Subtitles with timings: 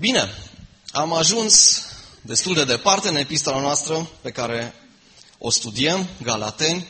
[0.00, 0.34] Bine,
[0.90, 1.82] am ajuns
[2.20, 4.74] destul de departe în epistola noastră pe care
[5.38, 6.86] o studiem, Galateni,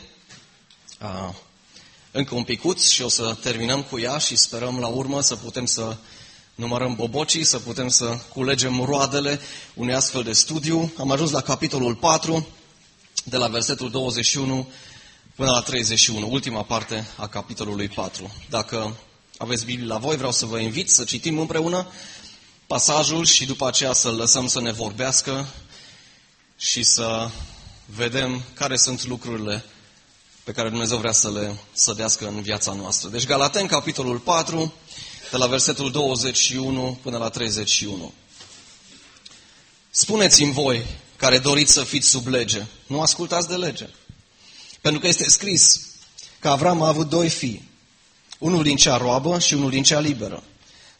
[2.11, 5.65] încă un picuț și o să terminăm cu ea și sperăm la urmă să putem
[5.65, 5.97] să
[6.55, 9.39] numărăm bobocii, să putem să culegem roadele
[9.73, 10.93] unui astfel de studiu.
[10.97, 12.47] Am ajuns la capitolul 4,
[13.23, 14.67] de la versetul 21
[15.35, 18.31] până la 31, ultima parte a capitolului 4.
[18.49, 18.95] Dacă
[19.37, 21.87] aveți Biblie la voi, vreau să vă invit să citim împreună
[22.71, 25.47] pasajul și după aceea să-l lăsăm să ne vorbească
[26.57, 27.29] și să
[27.85, 29.63] vedem care sunt lucrurile
[30.43, 33.09] pe care Dumnezeu vrea să le sădească în viața noastră.
[33.09, 34.73] Deci Galaten, capitolul 4,
[35.31, 38.13] de la versetul 21 până la 31.
[39.89, 43.89] Spuneți-mi voi, care doriți să fiți sub lege, nu ascultați de lege.
[44.81, 45.81] Pentru că este scris
[46.39, 47.69] că Avram a avut doi fii,
[48.39, 50.43] unul din cea roabă și unul din cea liberă.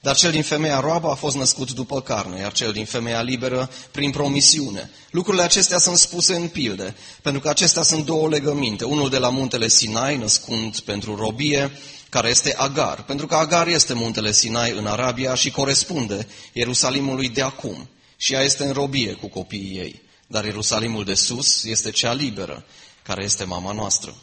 [0.04, 3.70] Dar cel din femeia roabă a fost născut după carne, iar cel din femeia liberă
[3.92, 4.92] prin promisiune.
[5.12, 8.84] Lucrurile acestea sunt spuse în pilde, pentru că acestea sunt două legăminte.
[8.84, 11.72] Unul de la muntele Sinai, născând pentru robie,
[12.10, 17.42] care este Agar, pentru că Agar este muntele Sinai în Arabia și corespunde Ierusalimului de
[17.42, 17.90] acum.
[18.18, 20.02] Și ea este în robie cu copiii ei.
[20.28, 22.66] Dar Ierusalimul de sus este cea liberă,
[23.04, 24.16] care este mama noastră.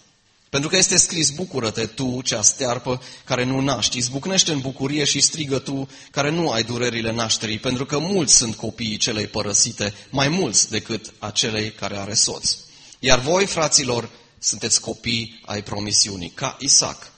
[0.50, 5.20] Pentru că este scris, bucură-te tu, cea stearpă, care nu naști, izbucnește în bucurie și
[5.20, 10.28] strigă tu, care nu ai durerile nașterii, pentru că mulți sunt copiii celei părăsite, mai
[10.28, 12.56] mulți decât acelei care are soț.
[12.98, 17.12] Iar voi, fraților, sunteți copii ai promisiunii, ca Isaac.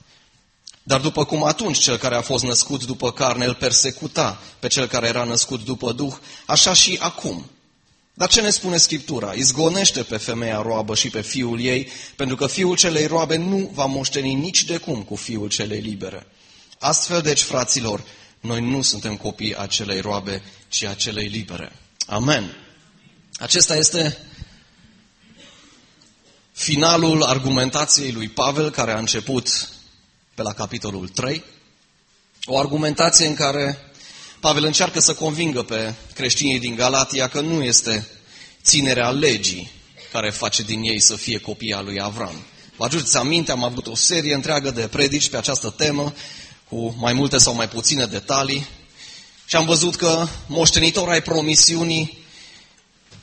[0.83, 4.87] Dar după cum atunci cel care a fost născut după carne îl persecuta pe cel
[4.87, 6.15] care era născut după Duh,
[6.47, 7.51] așa și acum
[8.15, 9.33] dar ce ne spune Scriptura?
[9.33, 13.85] Izgonește pe femeia roabă și pe fiul ei, pentru că fiul celei roabe nu va
[13.85, 16.27] moșteni nici de cum cu fiul celei libere.
[16.79, 18.05] Astfel, deci, fraților,
[18.41, 21.73] noi nu suntem copii acelei roabe, ci acelei libere.
[22.07, 22.57] Amen.
[23.39, 24.19] Acesta este
[26.53, 29.71] finalul argumentației lui Pavel, care a început
[30.35, 31.45] pe la capitolul 3.
[32.45, 33.90] O argumentație în care
[34.41, 38.09] Pavel încearcă să convingă pe creștinii din Galatia că nu este
[38.63, 39.71] ținerea legii
[40.13, 42.45] care face din ei să fie copii al lui Avram.
[42.77, 46.15] Vă aduceți aminte, am avut o serie întreagă de predici pe această temă,
[46.69, 48.67] cu mai multe sau mai puține detalii,
[49.47, 52.19] și am văzut că moștenitor ai promisiunii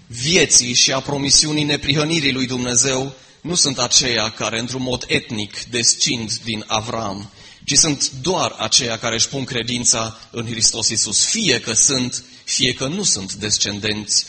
[0.08, 6.34] vieții și a promisiunii neprihănirii lui Dumnezeu nu sunt aceia care într-un mod etnic descind
[6.44, 7.32] din Avram,
[7.68, 12.74] ci sunt doar aceia care își pun credința în Hristos Iisus, fie că sunt, fie
[12.74, 14.26] că nu sunt descendenți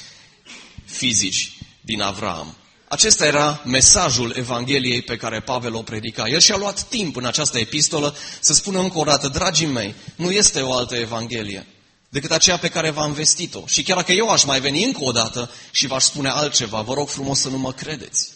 [0.84, 2.56] fizici din Avram.
[2.88, 6.28] Acesta era mesajul Evangheliei pe care Pavel o predica.
[6.28, 10.30] El și-a luat timp în această epistolă să spună încă o dată, dragii mei, nu
[10.30, 11.66] este o altă Evanghelie
[12.08, 13.66] decât aceea pe care v-am vestit-o.
[13.66, 16.94] Și chiar dacă eu aș mai veni încă o dată și v-aș spune altceva, vă
[16.94, 18.28] rog frumos să nu mă credeți.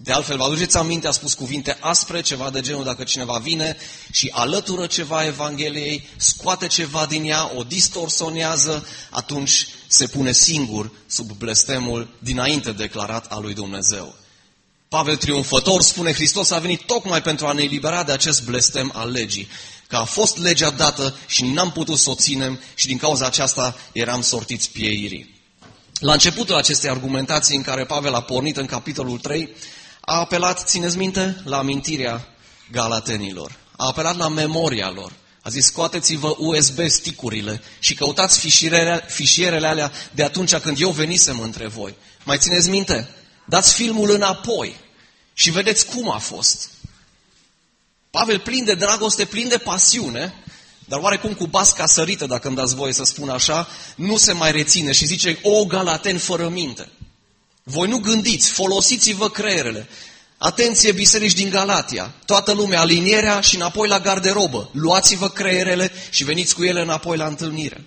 [0.00, 3.76] De altfel, vă aduceți aminte, a spus cuvinte aspre, ceva de genul dacă cineva vine
[4.10, 11.30] și alătură ceva Evangheliei, scoate ceva din ea, o distorsionează, atunci se pune singur sub
[11.30, 14.14] blestemul dinainte declarat al lui Dumnezeu.
[14.88, 19.10] Pavel triumfător spune, Hristos a venit tocmai pentru a ne elibera de acest blestem al
[19.10, 19.48] legii.
[19.86, 23.76] Că a fost legea dată și n-am putut să o ținem și din cauza aceasta
[23.92, 25.36] eram sortiți pieirii.
[26.00, 29.48] La începutul acestei argumentații în care Pavel a pornit în capitolul 3,
[30.08, 32.28] a apelat, țineți minte, la amintirea
[32.70, 33.56] galatenilor.
[33.76, 35.12] A apelat la memoria lor.
[35.42, 41.40] A zis, scoateți-vă USB sticurile și căutați fișierele, fișierele alea de atunci când eu venisem
[41.40, 41.94] între voi.
[42.24, 43.08] Mai țineți minte?
[43.46, 44.76] Dați filmul înapoi
[45.32, 46.70] și vedeți cum a fost.
[48.10, 50.34] Pavel plin de dragoste, plin de pasiune,
[50.84, 54.52] dar oarecum cu basca sărită, dacă îmi dați voie să spun așa, nu se mai
[54.52, 56.88] reține și zice, o galaten fără minte.
[57.70, 59.88] Voi nu gândiți, folosiți-vă creierele.
[60.38, 64.70] Atenție, biserici din Galatia, toată lumea, alinierea și înapoi la garderobă.
[64.72, 67.84] Luați-vă creierele și veniți cu ele înapoi la întâlnire.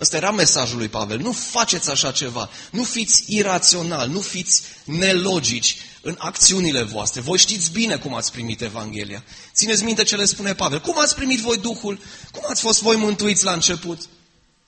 [0.00, 1.18] Ăsta era mesajul lui Pavel.
[1.18, 2.50] Nu faceți așa ceva.
[2.70, 7.20] Nu fiți iraționali, nu fiți nelogici în acțiunile voastre.
[7.20, 9.24] Voi știți bine cum ați primit Evanghelia.
[9.54, 10.80] Țineți minte ce le spune Pavel.
[10.80, 12.00] Cum ați primit voi Duhul?
[12.32, 14.00] Cum ați fost voi mântuiți la început?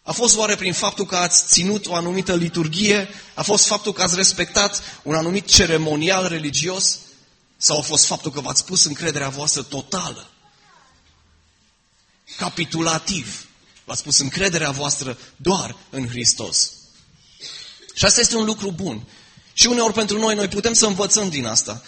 [0.03, 3.09] A fost oare prin faptul că ați ținut o anumită liturghie?
[3.35, 6.99] A fost faptul că ați respectat un anumit ceremonial religios?
[7.57, 10.31] Sau a fost faptul că v-ați pus încrederea voastră totală?
[12.37, 13.45] Capitulativ.
[13.85, 16.73] V-ați pus încrederea voastră doar în Hristos.
[17.95, 19.07] Și asta este un lucru bun.
[19.53, 21.83] Și uneori pentru noi, noi putem să învățăm din asta.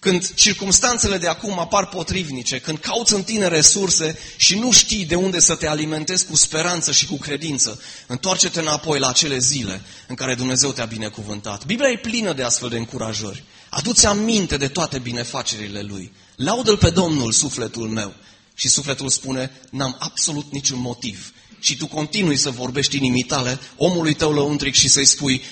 [0.00, 5.14] Când circumstanțele de acum apar potrivnice, când cauți în tine resurse și nu știi de
[5.14, 10.14] unde să te alimentezi cu speranță și cu credință, întoarce-te înapoi la acele zile în
[10.14, 11.66] care Dumnezeu te-a binecuvântat.
[11.66, 13.44] Biblia e plină de astfel de încurajări.
[13.70, 16.12] Adu-ți aminte de toate binefacerile Lui.
[16.36, 18.14] Laudă-L pe Domnul, sufletul meu.
[18.54, 21.32] Și sufletul spune, n-am absolut niciun motiv.
[21.58, 25.42] Și tu continui să vorbești inimii tale, omului tău lăuntric și să-i spui,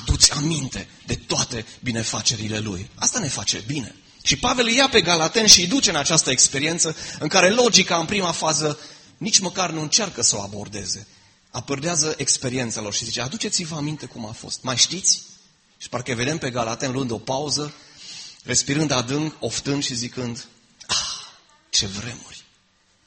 [0.00, 2.90] aduți aminte de toate binefacerile Lui.
[2.94, 3.94] Asta ne face bine.
[4.22, 7.96] Și Pavel îi ia pe Galaten și îi duce în această experiență în care logica
[7.96, 8.78] în prima fază
[9.16, 11.06] nici măcar nu încearcă să o abordeze.
[11.50, 14.62] Apărdează experiența lor și zice, aduceți-vă aminte cum a fost.
[14.62, 15.22] Mai știți?
[15.78, 17.74] Și parcă vedem pe Galaten luând o pauză,
[18.42, 20.46] respirând adânc, oftând și zicând,
[20.86, 20.96] ah,
[21.70, 22.33] ce vremuri!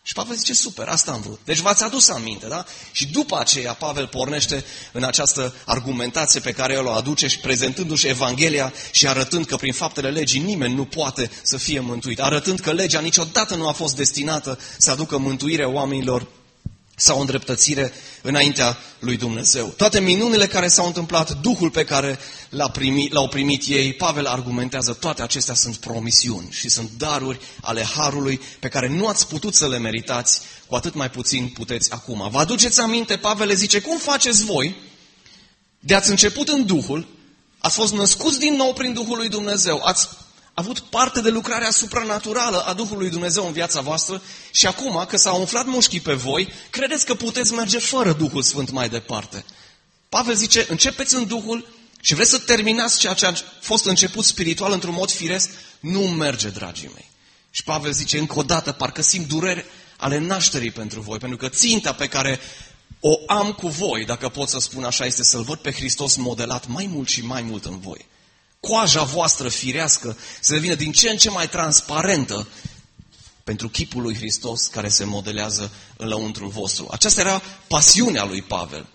[0.08, 1.40] Și Pavel zice, super, asta am vrut.
[1.44, 2.66] Deci v-ați adus aminte, da?
[2.92, 8.08] Și după aceea Pavel pornește în această argumentație pe care el o aduce și prezentându-și
[8.08, 12.20] Evanghelia și arătând că prin faptele legii nimeni nu poate să fie mântuit.
[12.20, 16.28] Arătând că legea niciodată nu a fost destinată să aducă mântuire oamenilor
[17.00, 19.68] sau o îndreptățire înaintea lui Dumnezeu.
[19.68, 24.94] Toate minunile care s-au întâmplat, Duhul pe care l-a primit, l-au primit ei, Pavel argumentează,
[24.94, 29.68] toate acestea sunt promisiuni și sunt daruri ale Harului pe care nu ați putut să
[29.68, 32.30] le meritați, cu atât mai puțin puteți acum.
[32.32, 34.76] Vă aduceți aminte, Pavel le zice, cum faceți voi
[35.80, 37.08] de ați început în Duhul,
[37.58, 40.08] ați fost născuți din nou prin Duhul lui Dumnezeu, ați
[40.60, 44.22] avut parte de lucrarea supranaturală a Duhului Dumnezeu în viața voastră
[44.52, 48.70] și acum că s-au umflat mușchii pe voi, credeți că puteți merge fără Duhul Sfânt
[48.70, 49.46] mai departe.
[50.10, 51.68] Pavel zice, începeți în Duhul
[52.02, 55.50] și vreți să terminați ceea ce a fost început spiritual într-un mod firesc,
[55.80, 57.10] nu merge, dragii mei.
[57.52, 59.66] Și Pavel zice încă o dată, parcă simt dureri
[59.98, 62.40] ale nașterii pentru voi, pentru că ținta pe care
[63.00, 66.68] o am cu voi, dacă pot să spun așa, este să-L văd pe Hristos modelat
[66.68, 68.06] mai mult și mai mult în voi
[68.60, 72.48] coaja voastră firească să devină din ce în ce mai transparentă
[73.44, 76.88] pentru chipul lui Hristos care se modelează în lăuntrul vostru.
[76.92, 78.88] Aceasta era pasiunea lui Pavel.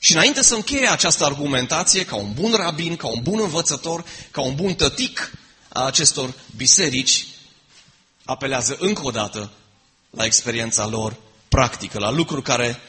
[0.00, 4.40] Și înainte să încheie această argumentație, ca un bun rabin, ca un bun învățător, ca
[4.40, 5.32] un bun tătic
[5.68, 7.26] a acestor biserici,
[8.24, 9.50] apelează încă o dată
[10.10, 11.16] la experiența lor
[11.48, 12.80] practică, la lucruri care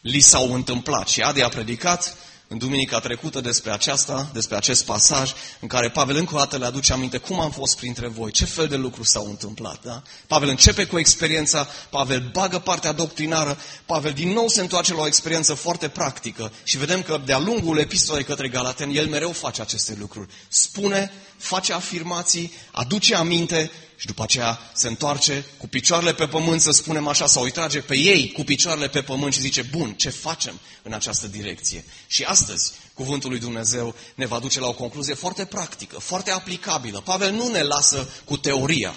[0.00, 1.08] li s-au întâmplat.
[1.08, 2.16] Și Adi a predicat
[2.48, 6.64] în duminica trecută despre aceasta, despre acest pasaj, în care Pavel încă o dată le
[6.64, 9.82] aduce aminte cum am fost printre voi, ce fel de lucruri s-au întâmplat.
[9.82, 10.02] Da?
[10.26, 15.06] Pavel începe cu experiența, Pavel bagă partea doctrinară, Pavel din nou se întoarce la o
[15.06, 19.96] experiență foarte practică și vedem că de-a lungul epistolei către Galaten, el mereu face aceste
[19.98, 20.28] lucruri.
[20.48, 26.70] Spune, face afirmații, aduce aminte și după aceea se întoarce cu picioarele pe pământ, să
[26.70, 30.08] spunem așa, sau îi trage pe ei cu picioarele pe pământ și zice, bun, ce
[30.10, 31.84] facem în această direcție?
[32.06, 37.00] Și astăzi, cuvântul lui Dumnezeu ne va duce la o concluzie foarte practică, foarte aplicabilă.
[37.00, 38.94] Pavel nu ne lasă cu teoria,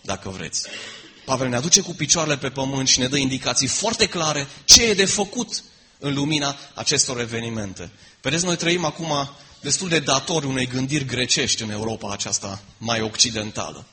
[0.00, 0.62] dacă vreți.
[1.24, 4.94] Pavel ne aduce cu picioarele pe pământ și ne dă indicații foarte clare ce e
[4.94, 5.62] de făcut
[5.98, 7.90] în lumina acestor evenimente.
[8.20, 13.86] Vedeți, noi trăim acum destul de datori unei gândiri grecești în Europa aceasta mai occidentală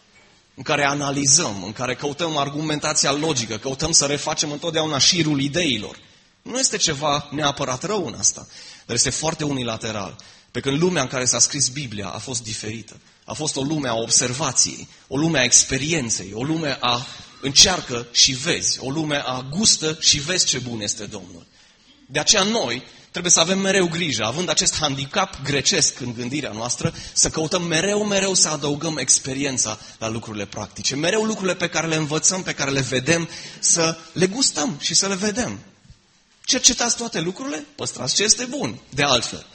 [0.55, 5.99] în care analizăm, în care căutăm argumentația logică, căutăm să refacem întotdeauna șirul ideilor.
[6.41, 8.47] Nu este ceva neapărat rău în asta,
[8.85, 10.15] dar este foarte unilateral.
[10.51, 12.99] Pe când lumea în care s-a scris Biblia a fost diferită.
[13.25, 17.05] A fost o lume a observației, o lume a experienței, o lume a
[17.41, 21.45] încearcă și vezi, o lume a gustă și vezi ce bun este Domnul.
[22.05, 26.93] De aceea noi trebuie să avem mereu grijă, având acest handicap grecesc în gândirea noastră,
[27.13, 30.95] să căutăm mereu, mereu să adăugăm experiența la lucrurile practice.
[30.95, 35.07] Mereu lucrurile pe care le învățăm, pe care le vedem, să le gustăm și să
[35.07, 35.59] le vedem.
[36.43, 39.45] Cercetați toate lucrurile, păstrați ce este bun, de altfel.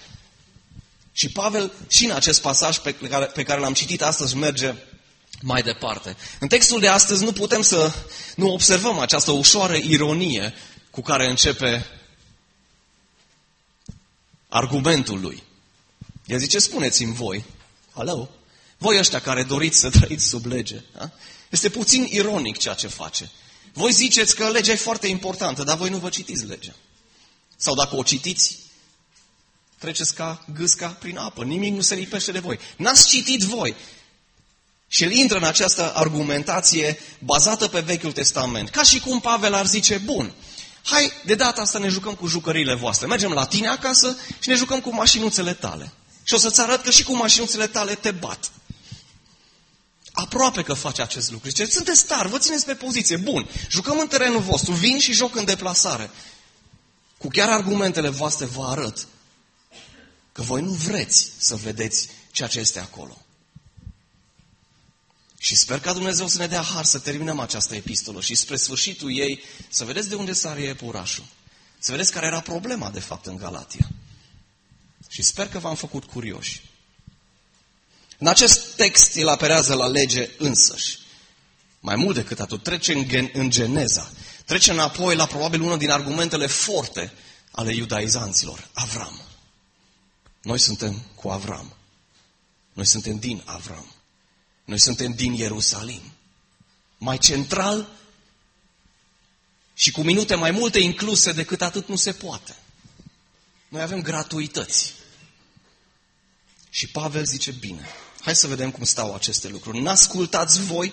[1.12, 4.74] Și Pavel, și în acest pasaj pe care, pe care l-am citit astăzi, merge
[5.42, 6.16] mai departe.
[6.40, 7.92] În textul de astăzi nu putem să
[8.36, 10.54] nu observăm această ușoară ironie
[10.90, 11.86] cu care începe
[14.50, 15.42] argumentul lui.
[16.26, 17.44] El zice, spuneți-mi voi,
[17.92, 18.28] alo,
[18.78, 21.10] voi ăștia care doriți să trăiți sub lege, da?
[21.50, 23.30] este puțin ironic ceea ce face.
[23.72, 26.74] Voi ziceți că legea e foarte importantă, dar voi nu vă citiți legea.
[27.56, 28.58] Sau dacă o citiți,
[29.78, 32.58] treceți ca gâsca prin apă, nimic nu se lipește de voi.
[32.76, 33.74] N-ați citit voi.
[34.88, 38.68] Și el intră în această argumentație bazată pe Vechiul Testament.
[38.68, 40.32] Ca și cum Pavel ar zice, bun,
[40.82, 43.06] hai, de data asta ne jucăm cu jucăriile voastre.
[43.06, 45.92] Mergem la tine acasă și ne jucăm cu mașinuțele tale.
[46.22, 48.50] Și o să-ți arăt că și cu mașinuțele tale te bat.
[50.12, 51.48] Aproape că face acest lucru.
[51.48, 53.16] Zice, sunteți tari, vă țineți pe poziție.
[53.16, 56.10] Bun, jucăm în terenul vostru, vin și joc în deplasare.
[57.18, 59.06] Cu chiar argumentele voastre vă arăt
[60.32, 63.18] că voi nu vreți să vedeți ceea ce este acolo.
[65.42, 69.16] Și sper ca Dumnezeu să ne dea har să terminăm această epistolă și spre sfârșitul
[69.16, 71.24] ei să vedeți de unde sare iepurașul.
[71.78, 73.90] Să vedeți care era problema de fapt în Galatia.
[75.08, 76.62] Și sper că v-am făcut curioși.
[78.18, 80.98] În acest text el aperează la lege însăși.
[81.80, 84.10] Mai mult decât atât, trece în, gen, în geneza.
[84.44, 87.12] Trece înapoi la probabil unul din argumentele forte
[87.50, 88.70] ale iudaizanților.
[88.72, 89.20] Avram.
[90.42, 91.76] Noi suntem cu Avram.
[92.72, 93.94] Noi suntem din Avram.
[94.70, 96.00] Noi suntem din Ierusalim.
[96.98, 97.88] Mai central
[99.74, 102.56] și cu minute mai multe incluse decât atât nu se poate.
[103.68, 104.94] Noi avem gratuități.
[106.70, 107.86] Și Pavel zice, bine,
[108.20, 109.80] hai să vedem cum stau aceste lucruri.
[109.80, 110.92] N-ascultați voi,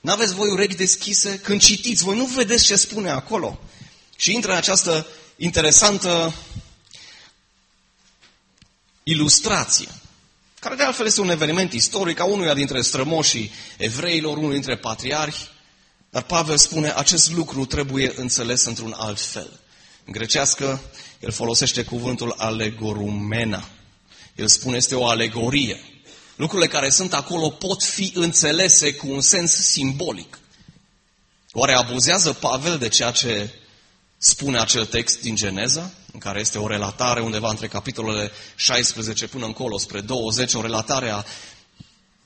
[0.00, 3.60] n-aveți voi urechi deschise când citiți, voi nu vedeți ce spune acolo.
[4.16, 5.06] Și intră în această
[5.36, 6.34] interesantă
[9.02, 9.88] ilustrație,
[10.60, 15.48] care de altfel este un eveniment istoric a unuia dintre strămoșii evreilor, unul dintre patriarhi,
[16.10, 19.60] dar Pavel spune, acest lucru trebuie înțeles într-un alt fel.
[20.04, 20.80] În grecească,
[21.20, 23.68] el folosește cuvântul alegorumena.
[24.34, 25.80] El spune, este o alegorie.
[26.36, 30.38] Lucrurile care sunt acolo pot fi înțelese cu un sens simbolic.
[31.52, 33.50] Oare abuzează Pavel de ceea ce
[34.18, 39.46] spune acel text din Geneza, în care este o relatare undeva între capitolele 16 până
[39.46, 41.24] încolo, spre 20, o relatare a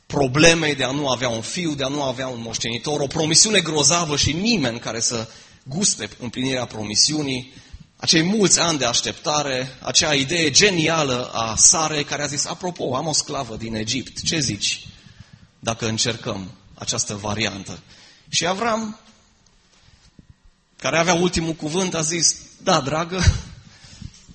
[0.07, 3.61] problemei de a nu avea un fiu, de a nu avea un moștenitor, o promisiune
[3.61, 5.29] grozavă și nimeni care să
[5.65, 7.53] guste împlinirea promisiunii,
[7.97, 13.07] acei mulți ani de așteptare, acea idee genială a Sare care a zis, apropo, am
[13.07, 14.87] o sclavă din Egipt, ce zici
[15.59, 17.79] dacă încercăm această variantă?
[18.29, 18.99] Și Avram,
[20.77, 23.23] care avea ultimul cuvânt, a zis, da, dragă,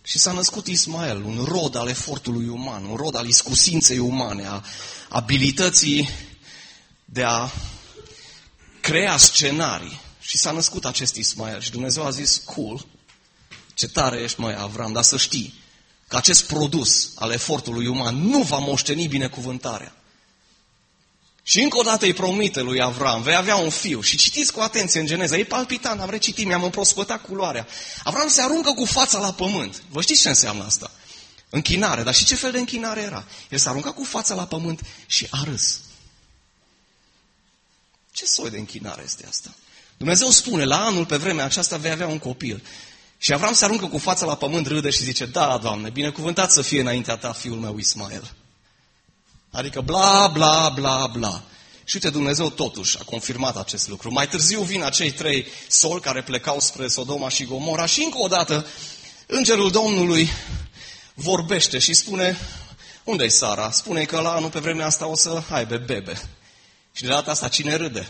[0.07, 4.63] și s-a născut Ismael, un rod al efortului uman, un rod al iscusinței umane, a
[5.09, 6.09] abilității
[7.05, 7.49] de a
[8.81, 9.99] crea scenarii.
[10.19, 12.85] Și s-a născut acest Ismael și Dumnezeu a zis, cool,
[13.73, 15.53] ce tare ești, măi, Avram, dar să știi
[16.07, 19.95] că acest produs al efortului uman nu va moșteni binecuvântarea.
[21.49, 24.01] Și încă o dată îi promite lui Avram, vei avea un fiu.
[24.01, 27.67] Și citiți cu atenție în Geneza, e palpitant, am recitit, mi-am împrospătat culoarea.
[28.03, 29.83] Avram se aruncă cu fața la pământ.
[29.89, 30.91] Vă știți ce înseamnă asta?
[31.49, 33.25] Închinare, dar și ce fel de închinare era?
[33.49, 35.79] El s-a aruncat cu fața la pământ și a râs.
[38.11, 39.53] Ce soi de închinare este asta?
[39.97, 42.63] Dumnezeu spune, la anul pe vremea aceasta vei avea un copil.
[43.17, 46.61] Și Avram se aruncă cu fața la pământ, râde și zice, da, Doamne, binecuvântat să
[46.61, 48.33] fie înaintea ta fiul meu Ismael.
[49.57, 51.43] Adică bla, bla, bla, bla.
[51.83, 54.11] Și uite, Dumnezeu totuși a confirmat acest lucru.
[54.11, 58.27] Mai târziu vin acei trei soli care plecau spre Sodoma și Gomora și încă o
[58.27, 58.65] dată
[59.25, 60.29] Îngerul Domnului
[61.13, 62.37] vorbește și spune,
[63.03, 63.71] unde e Sara?
[63.71, 66.21] Spune că la anul pe vremea asta o să aibă bebe.
[66.91, 68.09] Și de data asta cine râde?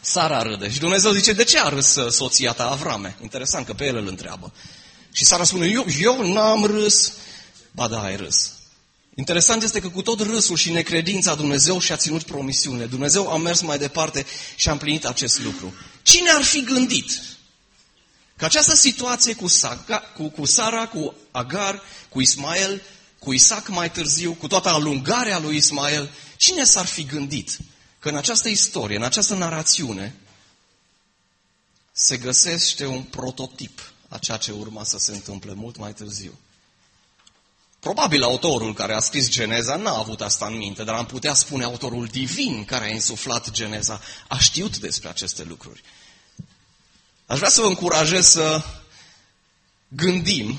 [0.00, 0.70] Sara râde.
[0.70, 3.16] Și Dumnezeu zice, de ce a râs uh, soția ta Avrame?
[3.22, 4.52] Interesant că pe el îl întreabă.
[5.12, 7.12] Și Sara spune, eu, eu n-am râs.
[7.70, 8.57] Ba da, ai râs.
[9.18, 12.86] Interesant este că cu tot râsul și necredința Dumnezeu și-a ținut promisiunile.
[12.86, 15.74] Dumnezeu a mers mai departe și a împlinit acest lucru.
[16.02, 17.22] Cine ar fi gândit
[18.36, 22.82] că această situație cu, Saga, cu, cu Sara, cu Agar, cu Ismael,
[23.18, 27.58] cu Isaac mai târziu, cu toată alungarea lui Ismael, cine s-ar fi gândit
[27.98, 30.14] că în această istorie, în această narațiune,
[31.92, 36.38] se găsește un prototip a ceea ce urma să se întâmple mult mai târziu.
[37.80, 41.64] Probabil autorul care a scris Geneza n-a avut asta în minte, dar am putea spune
[41.64, 45.82] autorul divin care a insuflat Geneza a știut despre aceste lucruri.
[47.26, 48.62] Aș vrea să vă încurajez să
[49.88, 50.58] gândim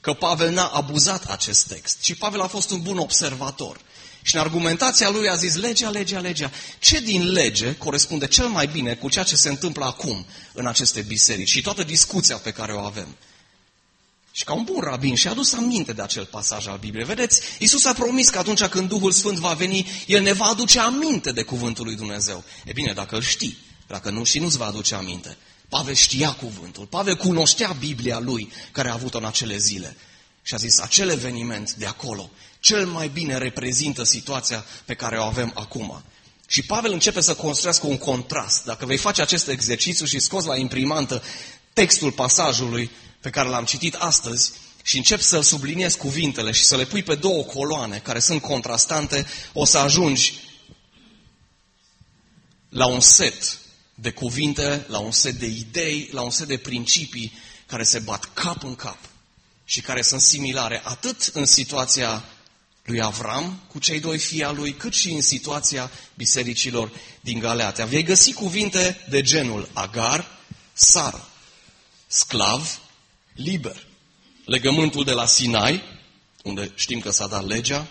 [0.00, 3.80] că Pavel n-a abuzat acest text, ci Pavel a fost un bun observator.
[4.22, 6.50] Și în argumentația lui a zis legea, legea, legea.
[6.78, 11.00] Ce din lege corespunde cel mai bine cu ceea ce se întâmplă acum în aceste
[11.00, 13.16] biserici și toată discuția pe care o avem?
[14.36, 17.04] Și ca un bun rabin și-a adus aminte de acel pasaj al Bibliei.
[17.04, 20.80] Vedeți, Iisus a promis că atunci când Duhul Sfânt va veni, El ne va aduce
[20.80, 22.44] aminte de cuvântul lui Dumnezeu.
[22.64, 25.36] E bine, dacă îl știi, dacă nu și nu-ți va aduce aminte.
[25.68, 29.96] Pavel știa cuvântul, Pavel cunoștea Biblia lui care a avut-o în acele zile.
[30.42, 35.22] Și a zis, acel eveniment de acolo cel mai bine reprezintă situația pe care o
[35.22, 36.02] avem acum.
[36.46, 38.64] Și Pavel începe să construiască un contrast.
[38.64, 41.22] Dacă vei face acest exercițiu și scoți la imprimantă
[41.72, 42.90] textul pasajului
[43.24, 44.52] pe care l-am citit astăzi
[44.82, 49.26] și încep să-l subliniezi cuvintele și să le pui pe două coloane care sunt contrastante,
[49.52, 50.34] o să ajungi
[52.68, 53.58] la un set
[53.94, 57.32] de cuvinte, la un set de idei, la un set de principii
[57.66, 58.98] care se bat cap în cap
[59.64, 62.24] și care sunt similare atât în situația
[62.82, 66.90] lui Avram cu cei doi fii al lui, cât și în situația bisericilor
[67.20, 67.84] din Galeatea.
[67.84, 70.38] Vei găsi cuvinte de genul agar,
[70.72, 71.28] Sara,
[72.06, 72.82] sclav,
[73.34, 73.86] liber.
[74.44, 75.82] Legământul de la Sinai,
[76.42, 77.86] unde știm că s-a dat legea,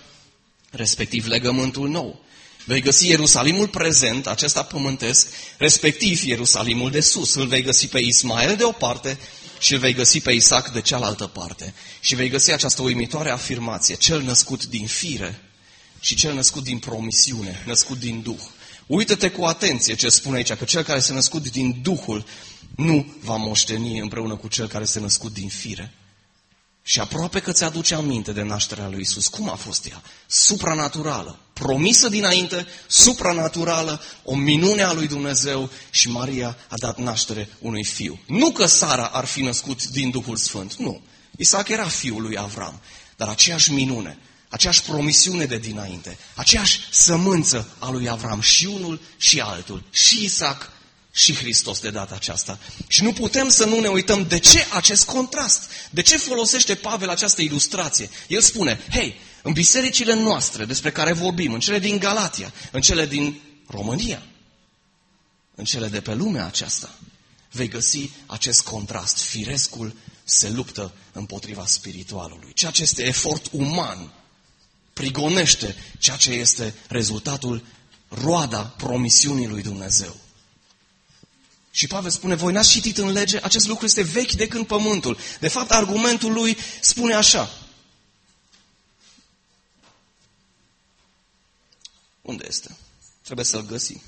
[0.72, 2.22] respectiv legământul nou.
[2.66, 7.34] Vei găsi Ierusalimul prezent, acesta pământesc, respectiv Ierusalimul de sus.
[7.34, 9.20] Îl vei găsi pe Ismael de o parte
[9.60, 11.74] și îl vei găsi pe Isaac de cealaltă parte.
[12.00, 15.42] Și vei găsi această uimitoare afirmație, cel născut din fire
[16.00, 18.42] și cel născut din promisiune, născut din Duh.
[18.88, 22.26] Uită-te cu atenție ce spune aici, că cel care se născut din Duhul
[22.76, 25.94] nu va moșteni împreună cu cel care se născut din fire.
[26.86, 29.28] Și aproape că ți-aduce aminte de nașterea lui Isus.
[29.28, 30.02] Cum a fost ea?
[30.28, 31.38] Supranaturală.
[31.54, 38.20] Promisă dinainte, supranaturală, o minune a lui Dumnezeu și Maria a dat naștere unui fiu.
[38.28, 41.02] Nu că Sara ar fi născut din Duhul Sfânt, nu.
[41.38, 42.82] Isaac era fiul lui Avram,
[43.16, 44.18] dar aceeași minune,
[44.50, 50.72] aceeași promisiune de dinainte, aceeași sămânță a lui Avram și unul și altul, și Isaac
[51.14, 52.60] și Hristos de data aceasta.
[52.88, 55.70] Și nu putem să nu ne uităm de ce acest contrast.
[55.90, 58.10] De ce folosește Pavel această ilustrație?
[58.28, 63.06] El spune, hei, în bisericile noastre despre care vorbim, în cele din Galatia, în cele
[63.06, 64.24] din România,
[65.56, 67.00] în cele de pe lumea aceasta,
[67.52, 69.18] vei găsi acest contrast.
[69.18, 72.54] Firescul se luptă împotriva spiritualului.
[72.54, 74.14] Ceea ce este efort uman
[74.94, 77.66] prigonește ceea ce este rezultatul,
[78.08, 80.23] roada promisiunii lui Dumnezeu.
[81.76, 85.18] Și Pavel spune, voi n-ați citit în lege, acest lucru este vechi de când pământul.
[85.40, 87.50] De fapt, argumentul lui spune așa.
[92.22, 92.78] Unde este?
[93.24, 94.02] Trebuie să-l găsim.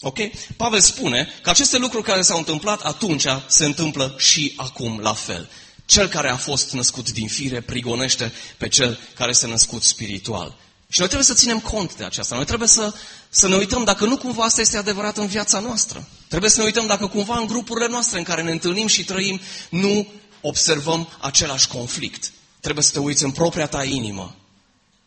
[0.00, 0.18] Ok?
[0.56, 5.50] Pavel spune că aceste lucruri care s-au întâmplat atunci se întâmplă și acum la fel.
[5.90, 10.56] Cel care a fost născut din fire prigonește pe cel care s-a născut spiritual.
[10.88, 12.34] Și noi trebuie să ținem cont de aceasta.
[12.34, 12.94] Noi trebuie să,
[13.28, 16.08] să ne uităm dacă nu cumva asta este adevărat în viața noastră.
[16.28, 19.40] Trebuie să ne uităm dacă cumva în grupurile noastre în care ne întâlnim și trăim
[19.70, 20.06] nu
[20.40, 22.32] observăm același conflict.
[22.60, 24.34] Trebuie să te uiți în propria ta inimă.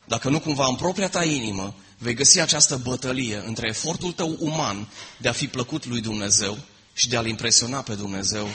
[0.06, 4.88] Dacă nu cumva în propria ta inimă vei găsi această bătălie între efortul tău uman
[5.17, 6.58] de a fi plăcut lui Dumnezeu
[6.93, 8.48] și de a-L impresiona pe Dumnezeu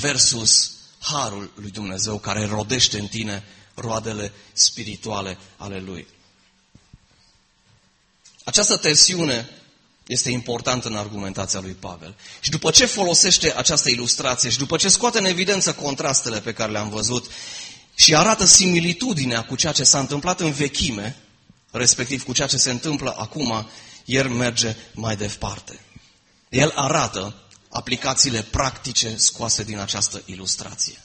[0.00, 0.71] versus
[1.02, 6.06] harul lui Dumnezeu care rodește în tine roadele spirituale ale Lui.
[8.44, 9.48] Această tensiune
[10.06, 12.14] este importantă în argumentația lui Pavel.
[12.40, 16.72] Și după ce folosește această ilustrație și după ce scoate în evidență contrastele pe care
[16.72, 17.30] le-am văzut
[17.94, 21.16] și arată similitudinea cu ceea ce s-a întâmplat în vechime,
[21.70, 23.68] respectiv cu ceea ce se întâmplă acum,
[24.04, 25.80] el merge mai departe.
[26.48, 27.34] El arată
[27.72, 31.00] aplicațiile practice scoase din această ilustrație.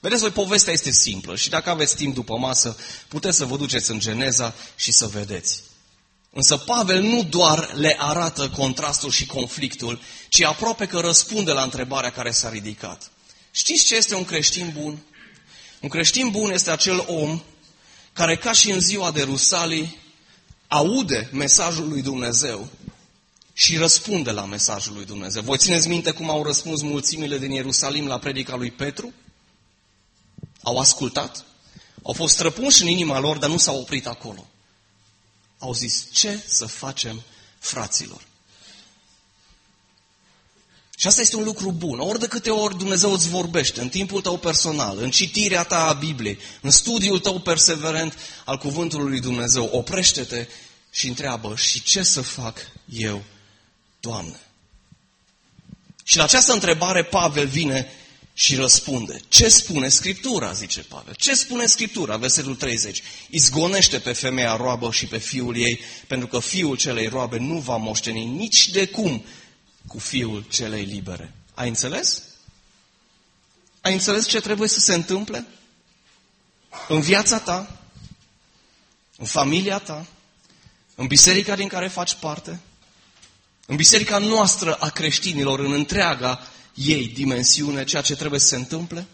[0.00, 2.76] Vedeți, voi povestea este simplă și dacă aveți timp după masă,
[3.08, 5.62] puteți să vă duceți în Geneza și să vedeți.
[6.32, 12.10] Însă Pavel nu doar le arată contrastul și conflictul, ci aproape că răspunde la întrebarea
[12.10, 13.10] care s-a ridicat.
[13.50, 15.02] Știți ce este un creștin bun?
[15.80, 17.42] Un creștin bun este acel om
[18.12, 19.98] care, ca și în ziua de Rusalii,
[20.68, 22.68] aude mesajul lui Dumnezeu
[23.60, 25.42] și răspunde la mesajul lui Dumnezeu.
[25.42, 29.12] Voi țineți minte cum au răspuns mulțimile din Ierusalim la predica lui Petru?
[30.62, 31.44] Au ascultat?
[32.02, 34.46] Au fost străpunși în inima lor, dar nu s-au oprit acolo.
[35.58, 37.22] Au zis, ce să facem
[37.58, 38.22] fraților?
[40.96, 41.98] Și asta este un lucru bun.
[41.98, 45.92] Ori de câte ori Dumnezeu îți vorbește, în timpul tău personal, în citirea ta a
[45.92, 50.48] Bibliei, în studiul tău perseverent al Cuvântului lui Dumnezeu, oprește-te
[50.90, 53.24] și întreabă, și ce să fac eu,
[54.00, 54.40] Doamne?
[56.04, 57.92] Și la această întrebare Pavel vine
[58.34, 59.20] și răspunde.
[59.28, 61.14] Ce spune Scriptura, zice Pavel.
[61.14, 62.16] Ce spune Scriptura?
[62.16, 63.02] Versetul 30.
[63.30, 67.76] Izgonește pe femeia roabă și pe fiul ei, pentru că fiul celei roabe nu va
[67.76, 69.24] moșteni nici de cum
[69.86, 71.34] cu fiul celei libere.
[71.54, 72.22] Ai înțeles?
[73.80, 75.46] Ai înțeles ce trebuie să se întâmple?
[76.88, 77.80] În viața ta,
[79.16, 80.06] în familia ta,
[80.94, 82.58] în biserica din care faci parte,
[83.70, 86.40] în biserica noastră a creștinilor, în întreaga
[86.74, 89.06] ei dimensiune, ceea ce trebuie să se întâmple,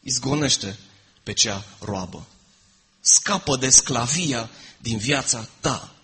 [0.00, 0.78] izgonește
[1.22, 2.26] pe cea roabă.
[3.00, 5.94] Scapă de sclavia din viața ta.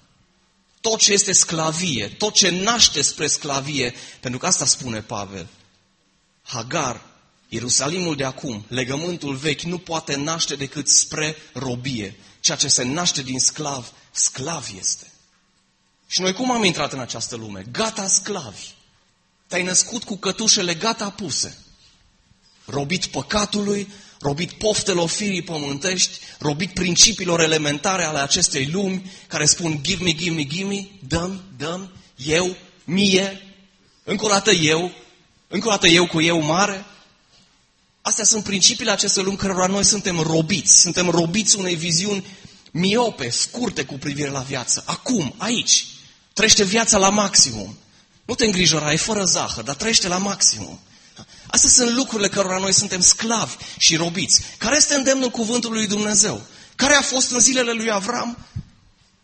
[0.81, 5.47] Tot ce este sclavie, tot ce naște spre sclavie, pentru că asta spune Pavel.
[6.43, 7.01] Hagar,
[7.49, 12.17] Ierusalimul de acum, legământul vechi, nu poate naște decât spre robie.
[12.41, 15.07] Ceea ce se naște din sclav, sclav este.
[16.13, 17.65] Și noi cum am intrat în această lume?
[17.71, 18.67] Gata sclavi.
[19.47, 21.59] te-ai născut cu cătușele gata puse.
[22.65, 30.05] Robit păcatului, robit poftelor firii pământești, robit principiilor elementare ale acestei lumi, care spun give
[30.05, 33.55] me, give me, give me, dăm, dăm, eu, mie,
[34.05, 34.93] încă o dată eu,
[35.49, 36.85] încă o dată eu cu eu mare.
[38.03, 40.81] Astea sunt principiile acestei lumi cărora noi suntem robiți.
[40.81, 42.27] Suntem robiți unei viziuni
[42.71, 44.83] miope, scurte cu privire la viață.
[44.87, 45.87] Acum, aici,
[46.33, 47.77] trăiește viața la maximum.
[48.25, 50.81] Nu te îngrijora, e fără zahăr, dar trăiește la maximum.
[51.47, 54.43] Astea sunt lucrurile cărora noi suntem sclavi și robiți.
[54.59, 56.43] Care este îndemnul cuvântului lui Dumnezeu?
[56.77, 58.39] Care a fost în zilele lui Avram?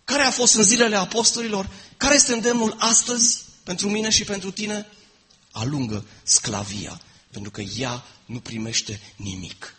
[0.04, 1.68] Care a fost în zilele apostolilor?
[1.96, 4.86] Care este îndemnul astăzi pentru mine și pentru tine?
[5.52, 9.74] Alungă sclavia, pentru că ea nu primește nimic.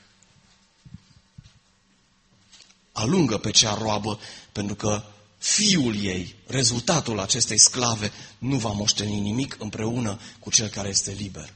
[2.91, 4.19] Alungă pe cea roabă,
[4.51, 5.03] pentru că
[5.39, 11.53] fiul ei, rezultatul acestei sclave, nu va moșteni nimic împreună cu cel care este liber.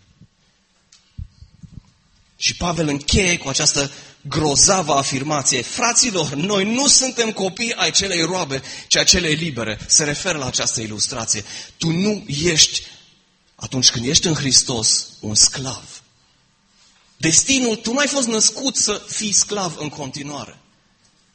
[2.35, 3.91] Și Pavel încheie cu această
[4.21, 5.61] grozavă afirmație.
[5.61, 9.79] Fraților, noi nu suntem copii ai celei roabe, ci ai celei libere.
[9.87, 11.43] Se referă la această ilustrație.
[11.77, 12.81] Tu nu ești,
[13.55, 16.01] atunci când ești în Hristos, un sclav.
[17.17, 20.59] Destinul, tu nu ai fost născut să fii sclav în continuare.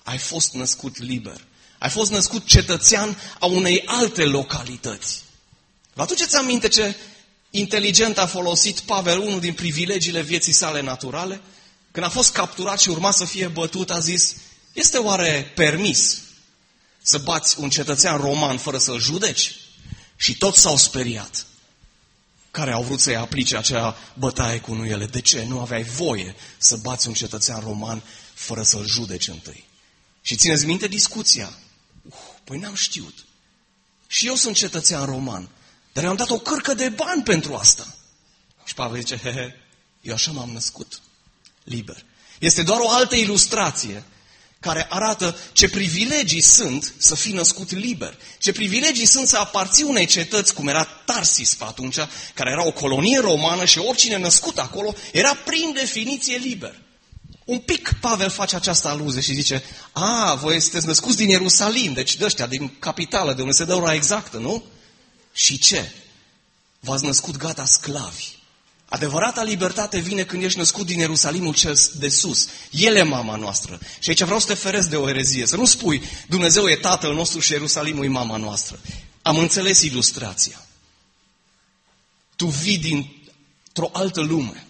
[0.03, 1.47] Ai fost născut liber.
[1.79, 5.23] Ai fost născut cetățean a unei alte localități.
[5.93, 6.97] Vă aduceți aminte ce
[7.51, 11.41] inteligent a folosit Pavel unul din privilegiile vieții sale naturale?
[11.91, 14.37] Când a fost capturat și urma să fie bătut, a zis,
[14.73, 16.21] este oare permis
[17.03, 19.57] să bați un cetățean roman fără să-l judeci?
[20.17, 21.47] Și toți s-au speriat.
[22.51, 25.07] Care au vrut să-i aplice acea bătaie cu nuiele.
[25.07, 25.45] De ce?
[25.45, 28.03] Nu aveai voie să bați un cetățean roman
[28.35, 29.69] fără să-l judeci întâi.
[30.23, 31.53] Și țineți minte discuția.
[32.49, 33.15] Uh, păi n-am știut.
[34.07, 35.49] Și eu sunt cetățean roman.
[35.93, 37.95] Dar i-am dat o cârcă de bani pentru asta.
[38.65, 39.57] Și Pavel zice, he, he,
[40.01, 41.01] eu așa m-am născut.
[41.65, 42.05] Liber.
[42.39, 44.05] Este doar o altă ilustrație
[44.61, 48.19] care arată ce privilegii sunt să fii născut liber.
[48.39, 51.97] Ce privilegii sunt să aparții unei cetăți, cum era Tarsis pe atunci,
[52.35, 56.81] care era o colonie romană și oricine născut acolo era prin definiție liber.
[57.49, 62.17] Un pic Pavel face această aluzie și zice, a, voi sunteți născuți din Ierusalim, deci
[62.17, 64.63] de ăștia, din capitală, de unde se dă ora exactă, nu?
[65.33, 65.93] Și ce?
[66.81, 68.25] V-ați născut gata sclavi.
[68.89, 72.49] Adevărata libertate vine când ești născut din Ierusalimul cel de sus.
[72.71, 73.79] El e mama noastră.
[73.99, 75.47] Și aici vreau să te feresc de o erezie.
[75.47, 78.81] Să nu spui, Dumnezeu e tatăl nostru și Ierusalimul e mama noastră.
[79.23, 80.67] Am înțeles ilustrația.
[82.37, 84.67] Tu vii dintr-o altă lume.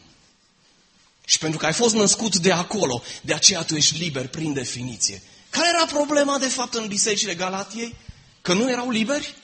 [1.28, 5.22] Și pentru că ai fost născut de acolo, de aceea tu ești liber prin definiție.
[5.50, 7.94] Care era problema, de fapt, în bisericile Galatiei?
[8.42, 9.34] Că nu erau liberi?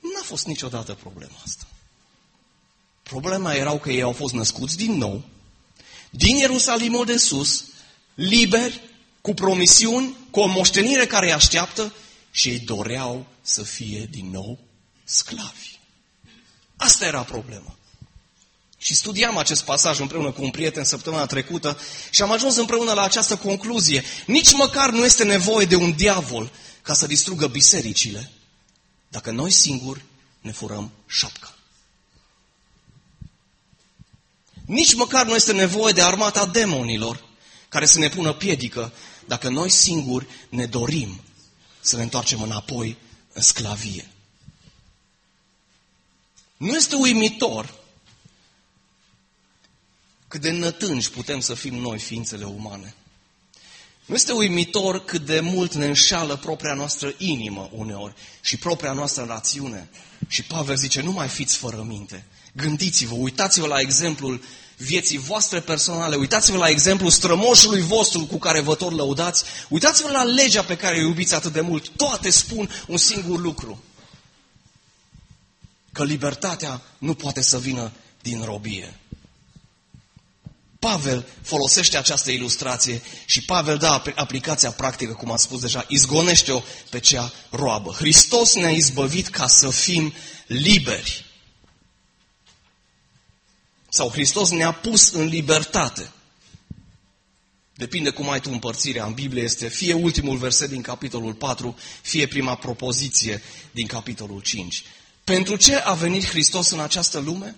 [0.00, 1.66] N-a fost niciodată problema asta.
[3.02, 5.24] Problema erau că ei au fost născuți din nou,
[6.10, 7.64] din Ierusalimul de sus,
[8.14, 8.80] liberi,
[9.20, 11.94] cu promisiuni, cu o moștenire care îi așteaptă
[12.30, 14.58] și ei doreau să fie din nou
[15.04, 15.78] sclavi.
[16.76, 17.77] Asta era problema.
[18.78, 21.78] Și studiam acest pasaj împreună cu un prieten săptămâna trecută
[22.10, 24.04] și am ajuns împreună la această concluzie.
[24.26, 26.50] Nici măcar nu este nevoie de un diavol
[26.82, 28.30] ca să distrugă bisericile,
[29.08, 30.04] dacă noi singuri
[30.40, 31.54] ne furăm șapca.
[34.66, 37.24] Nici măcar nu este nevoie de armata demonilor
[37.68, 38.92] care să ne pună piedică
[39.26, 41.20] dacă noi singuri ne dorim
[41.80, 42.96] să ne întoarcem înapoi
[43.32, 44.10] în sclavie.
[46.56, 47.74] Nu este uimitor
[50.28, 52.94] cât de nătângi putem să fim noi, ființele umane.
[54.08, 59.24] Nu este uimitor cât de mult ne înșală propria noastră inimă uneori și propria noastră
[59.24, 59.88] rațiune.
[60.28, 62.24] Și Pavel zice, nu mai fiți fără minte.
[62.52, 64.42] Gândiți-vă, uitați-vă la exemplul
[64.76, 70.22] vieții voastre personale, uitați-vă la exemplul strămoșului vostru cu care vă tot lăudați, uitați-vă la
[70.22, 71.88] legea pe care o iubiți atât de mult.
[71.88, 73.82] Toate spun un singur lucru.
[75.92, 78.94] Că libertatea nu poate să vină din robie.
[80.78, 87.00] Pavel folosește această ilustrație și Pavel dă aplicația practică, cum am spus deja, izgonește-o pe
[87.00, 87.90] cea roabă.
[87.90, 90.12] Hristos ne-a izbăvit ca să fim
[90.46, 91.24] liberi.
[93.88, 96.12] Sau Hristos ne-a pus în libertate.
[97.74, 102.26] Depinde cum ai tu împărțirea în Biblie, este fie ultimul verset din capitolul 4, fie
[102.26, 104.84] prima propoziție din capitolul 5.
[105.24, 107.56] Pentru ce a venit Hristos în această lume?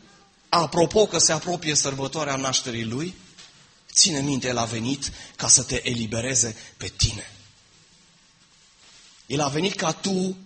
[0.50, 3.14] Apropo că se apropie sărbătoarea nașterii Lui,
[3.92, 7.30] ține minte, El a venit ca să te elibereze pe tine.
[9.26, 10.36] El a venit ca tu,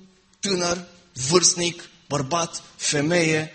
[0.41, 3.53] tânăr, vârstnic, bărbat, femeie,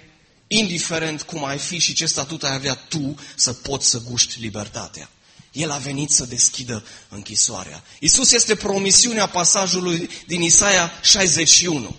[0.47, 5.09] indiferent cum ai fi și ce statut ai avea tu, să poți să guști libertatea.
[5.51, 7.83] El a venit să deschidă închisoarea.
[7.99, 11.95] Isus este promisiunea pasajului din Isaia 61.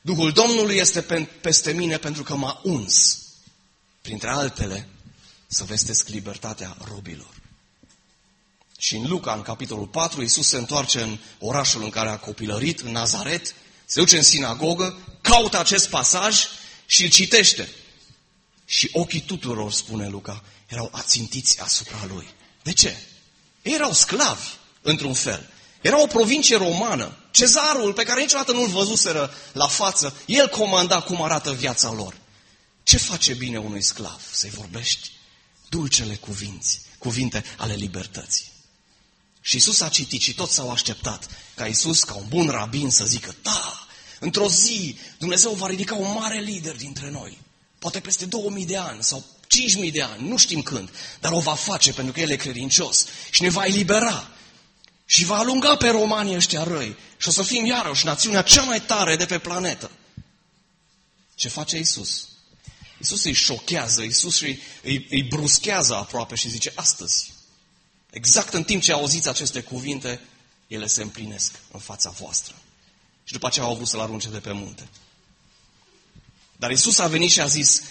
[0.00, 1.02] Duhul Domnului este
[1.40, 3.23] peste mine pentru că m-a uns,
[4.04, 4.88] printre altele,
[5.46, 7.34] să vestesc libertatea robilor.
[8.78, 12.80] Și în Luca, în capitolul 4, Iisus se întoarce în orașul în care a copilărit,
[12.80, 16.44] în Nazaret, se duce în sinagogă, caută acest pasaj
[16.86, 17.68] și îl citește.
[18.64, 22.28] Și ochii tuturor, spune Luca, erau ațintiți asupra lui.
[22.62, 22.96] De ce?
[23.62, 24.48] Ei erau sclavi,
[24.82, 25.50] într-un fel.
[25.80, 27.16] Era o provincie romană.
[27.30, 32.22] Cezarul, pe care niciodată nu-l văzuseră la față, el comanda cum arată viața lor.
[32.84, 34.20] Ce face bine unui sclav?
[34.32, 35.10] Să-i vorbești
[35.68, 38.52] dulcele cuvinți, cuvinte ale libertății.
[39.40, 43.04] Și Isus a citit și toți s-au așteptat ca Isus, ca un bun rabin, să
[43.04, 43.86] zică, da,
[44.20, 47.38] într-o zi Dumnezeu va ridica un mare lider dintre noi.
[47.78, 51.54] Poate peste 2000 de ani sau 5000 de ani, nu știm când, dar o va
[51.54, 54.28] face pentru că El e credincios și ne va elibera.
[55.06, 58.80] Și va alunga pe romanii ăștia răi și o să fim iarăși națiunea cea mai
[58.80, 59.90] tare de pe planetă.
[61.34, 62.28] Ce face Isus?
[63.04, 67.32] Isus îi șochează, Isus îi, îi, îi bruschează aproape și zice, astăzi,
[68.10, 70.20] exact în timp ce auziți aceste cuvinte,
[70.66, 72.54] ele se împlinesc în fața voastră.
[73.24, 74.88] Și după aceea au vrut să-l arunce de pe munte.
[76.56, 77.82] Dar Isus a venit și a zis,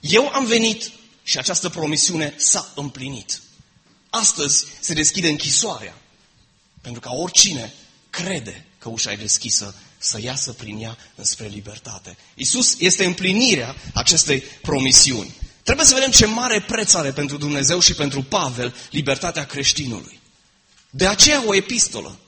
[0.00, 0.90] eu am venit
[1.22, 3.40] și această promisiune s-a împlinit.
[4.10, 5.98] Astăzi se deschide închisoarea.
[6.80, 7.74] Pentru ca oricine
[8.10, 12.16] crede că ușa e deschisă să iasă prin ea înspre libertate.
[12.34, 15.34] Isus este împlinirea acestei promisiuni.
[15.62, 20.20] Trebuie să vedem ce mare preț are pentru Dumnezeu și pentru Pavel libertatea creștinului.
[20.90, 22.18] De aceea o epistolă.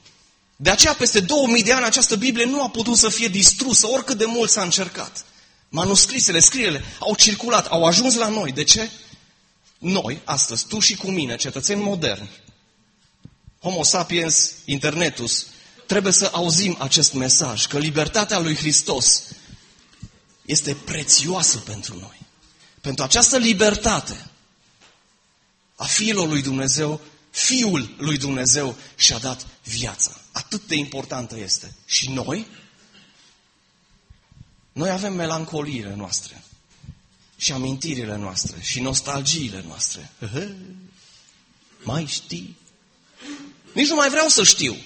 [0.57, 4.19] De aceea peste 2000 de ani această Biblie nu a putut să fie distrusă oricât
[4.19, 5.25] de mult s-a încercat.
[5.69, 8.53] Manuscrisele, scrierile au circulat, au ajuns la noi.
[8.53, 8.91] De ce?
[9.79, 12.31] Noi, astăzi, tu și cu mine, cetățeni moderni,
[13.61, 15.47] Homo sapiens internetus,
[15.91, 19.23] trebuie să auzim acest mesaj, că libertatea lui Hristos
[20.47, 22.21] este prețioasă pentru noi.
[22.81, 24.27] Pentru această libertate
[25.77, 27.01] a fiilor lui Dumnezeu,
[27.31, 30.21] Fiul lui Dumnezeu și-a dat viața.
[30.33, 31.75] Atât de importantă este.
[31.85, 32.47] Și noi,
[34.73, 36.45] noi avem melancoliile noastre
[37.37, 40.11] și amintirile noastre și nostalgiile noastre.
[41.83, 42.57] Mai știi?
[43.73, 44.77] Nici nu mai vreau să știu.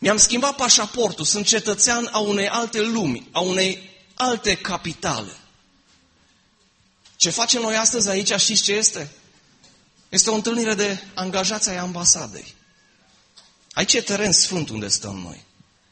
[0.00, 5.36] Mi-am schimbat pașaportul, sunt cetățean a unei alte lumi, a unei alte capitale.
[7.16, 9.10] Ce facem noi astăzi aici, știți ce este?
[10.08, 12.54] Este o întâlnire de angajați ai ambasadei.
[13.72, 15.44] Aici e teren sfânt unde stăm noi.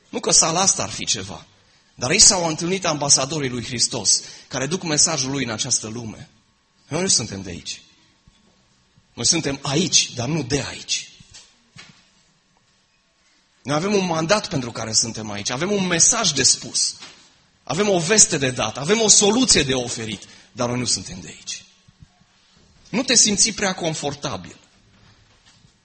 [0.08, 1.46] Nu că sala asta ar fi ceva.
[1.94, 6.28] Dar aici s-au întâlnit ambasadorii lui Hristos, care duc mesajul lui în această lume.
[6.88, 7.82] Noi nu suntem de aici.
[9.14, 11.10] Noi suntem aici, dar nu de aici.
[13.68, 16.94] Noi avem un mandat pentru care suntem aici, avem un mesaj de spus,
[17.64, 21.26] avem o veste de dat, avem o soluție de oferit, dar noi nu suntem de
[21.28, 21.64] aici.
[22.88, 24.56] Nu te simți prea confortabil.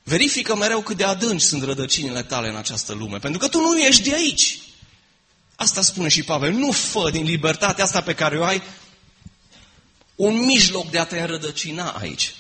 [0.04, 3.80] Verifică mereu cât de adânci sunt rădăcinile tale în această lume, pentru că tu nu
[3.80, 4.60] ești de aici.
[5.56, 6.52] Asta spune și Pavel.
[6.52, 8.62] Nu fă din libertatea asta pe care o ai
[10.16, 12.36] un mijloc de a te înrădăcina aici.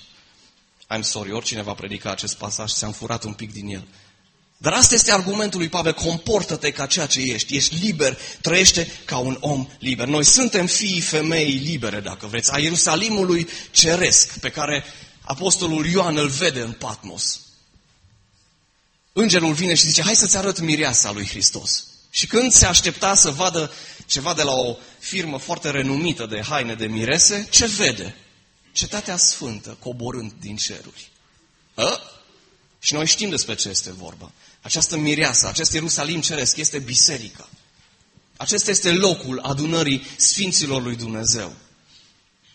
[0.95, 3.87] I'm sorry, oricine va predica acest pasaj, ți-am furat un pic din el.
[4.63, 9.17] Dar asta este argumentul lui Pavel, comportă-te ca ceea ce ești, ești liber, trăiește ca
[9.17, 10.07] un om liber.
[10.07, 14.83] Noi suntem fii femei libere, dacă vreți, a Ierusalimului ceresc, pe care
[15.21, 17.41] apostolul Ioan îl vede în Patmos.
[19.13, 21.85] Îngerul vine și zice, hai să-ți arăt mireasa lui Hristos.
[22.09, 23.71] Și când se aștepta să vadă
[24.05, 28.15] ceva de la o firmă foarte renumită de haine de mirese, ce vede?
[28.71, 31.11] Cetatea sfântă coborând din ceruri.
[31.73, 32.01] A?
[32.79, 34.31] Și noi știm despre ce este vorba.
[34.63, 37.49] Această mireasă, acest Ierusalim ceresc este biserica.
[38.37, 41.53] Acesta este locul adunării Sfinților lui Dumnezeu.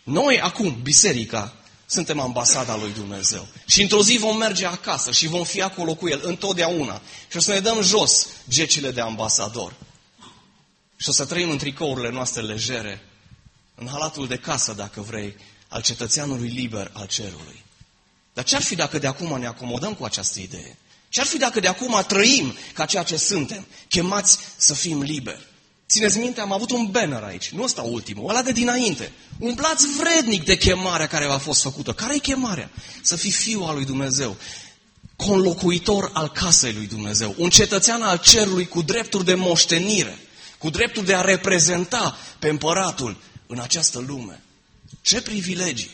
[0.03, 1.55] Noi acum, biserica,
[1.87, 3.47] suntem ambasada lui Dumnezeu.
[3.66, 7.03] Și într-o zi vom merge acasă și vom fi acolo cu El întotdeauna.
[7.31, 9.75] Și o să ne dăm jos gecile de ambasador.
[10.97, 13.05] Și o să trăim în tricourile noastre legere,
[13.75, 15.37] în halatul de casă, dacă vrei,
[15.68, 17.64] al cetățeanului liber al cerului.
[18.33, 20.77] Dar ce-ar fi dacă de acum ne acomodăm cu această idee?
[21.09, 25.47] Ce-ar fi dacă de acum trăim ca ceea ce suntem, chemați să fim liberi?
[25.88, 29.12] Țineți minte, am avut un banner aici, nu ăsta ultimul, ăla de dinainte.
[29.38, 31.92] Umblați vrednic de chemarea care v-a fost făcută.
[31.92, 32.71] Care e chemarea?
[33.03, 34.37] Să fii fiul al lui Dumnezeu,
[35.16, 40.18] conlocuitor al casei lui Dumnezeu, un cetățean al cerului cu drepturi de moștenire,
[40.59, 43.16] cu dreptul de a reprezenta pe împăratul
[43.47, 44.42] în această lume.
[45.03, 45.90] Ce privilegii!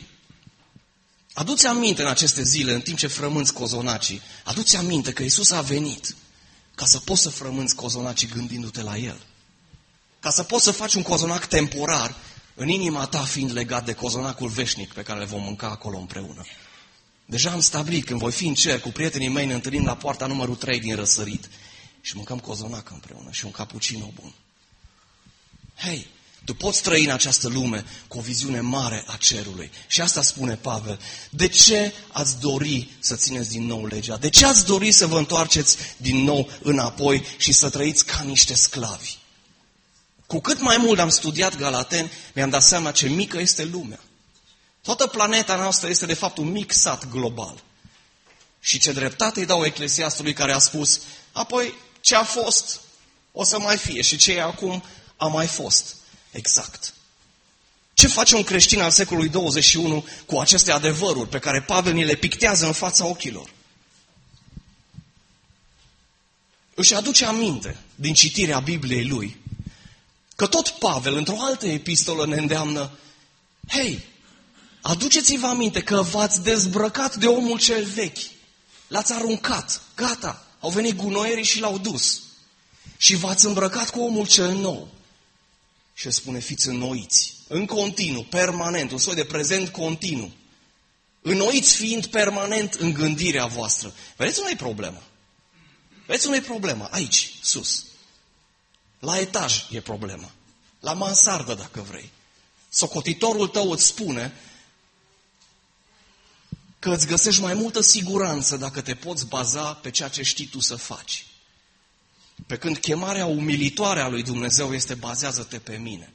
[1.35, 5.61] Aduți aminte în aceste zile, în timp ce frămânți cozonacii, aduți aminte că Isus a
[5.61, 6.17] venit
[6.75, 9.21] ca să poți să frămânți cozonacii gândindu-te la El.
[10.21, 12.17] Ca să poți să faci un cozonac temporar
[12.55, 16.45] în inima ta fiind legat de cozonacul veșnic pe care le vom mânca acolo împreună.
[17.27, 20.27] Deja am stabilit, când voi fi în cer, cu prietenii mei ne întâlnim la poarta
[20.27, 21.49] numărul 3 din răsărit
[22.01, 24.35] și mâncăm cozonac împreună și un cappuccino bun.
[25.77, 26.07] Hei,
[26.45, 29.71] tu poți trăi în această lume cu o viziune mare a cerului.
[29.87, 31.01] Și asta spune Pavel.
[31.31, 34.17] De ce ați dori să țineți din nou legea?
[34.17, 38.55] De ce ați dori să vă întoarceți din nou înapoi și să trăiți ca niște
[38.55, 39.17] sclavi?
[40.27, 44.01] Cu cât mai mult am studiat Galaten, mi-am dat seama ce mică este lumea.
[44.83, 47.63] Toată planeta noastră este de fapt un mic sat global.
[48.61, 51.01] Și ce dreptate îi dau eclesiastului care a spus,
[51.33, 52.81] apoi ce a fost
[53.33, 54.85] o să mai fie și ce e acum
[55.17, 55.97] a mai fost.
[56.35, 56.95] Exact.
[57.95, 62.15] Ce face un creștin al secolului 21 cu aceste adevăruri pe care Pavel ni le
[62.15, 63.51] pictează în fața ochilor?
[66.75, 69.37] Își aduce aminte din citirea Bibliei lui
[70.37, 72.91] că tot Pavel, într-o altă epistolă, ne îndeamnă,
[73.69, 74.05] hei,
[74.81, 78.31] aduceți-vă aminte că v-ați dezbrăcat de omul cel vechi,
[78.89, 82.21] l-ați aruncat, gata, au venit gunoierii și l-au dus.
[82.97, 84.89] Și v-ați îmbrăcat cu omul cel nou.
[85.95, 90.33] Și spune, fiți înnoiți, în continuu, permanent, un soi de prezent continuu.
[91.23, 93.95] Înnoiți fiind permanent în gândirea voastră.
[94.17, 95.03] Vedeți unde e problema?
[96.07, 96.89] Vedeți unde e problema?
[96.91, 97.85] Aici, sus.
[98.99, 100.31] La etaj e problema.
[100.81, 102.11] La mansardă, dacă vrei.
[102.69, 104.33] Socotitorul tău îți spune
[106.79, 110.61] că îți găsești mai multă siguranță dacă te poți baza pe ceea ce știi tu
[110.61, 111.27] să faci.
[112.47, 116.13] Pe când chemarea umilitoare a lui Dumnezeu este bazează-te pe mine.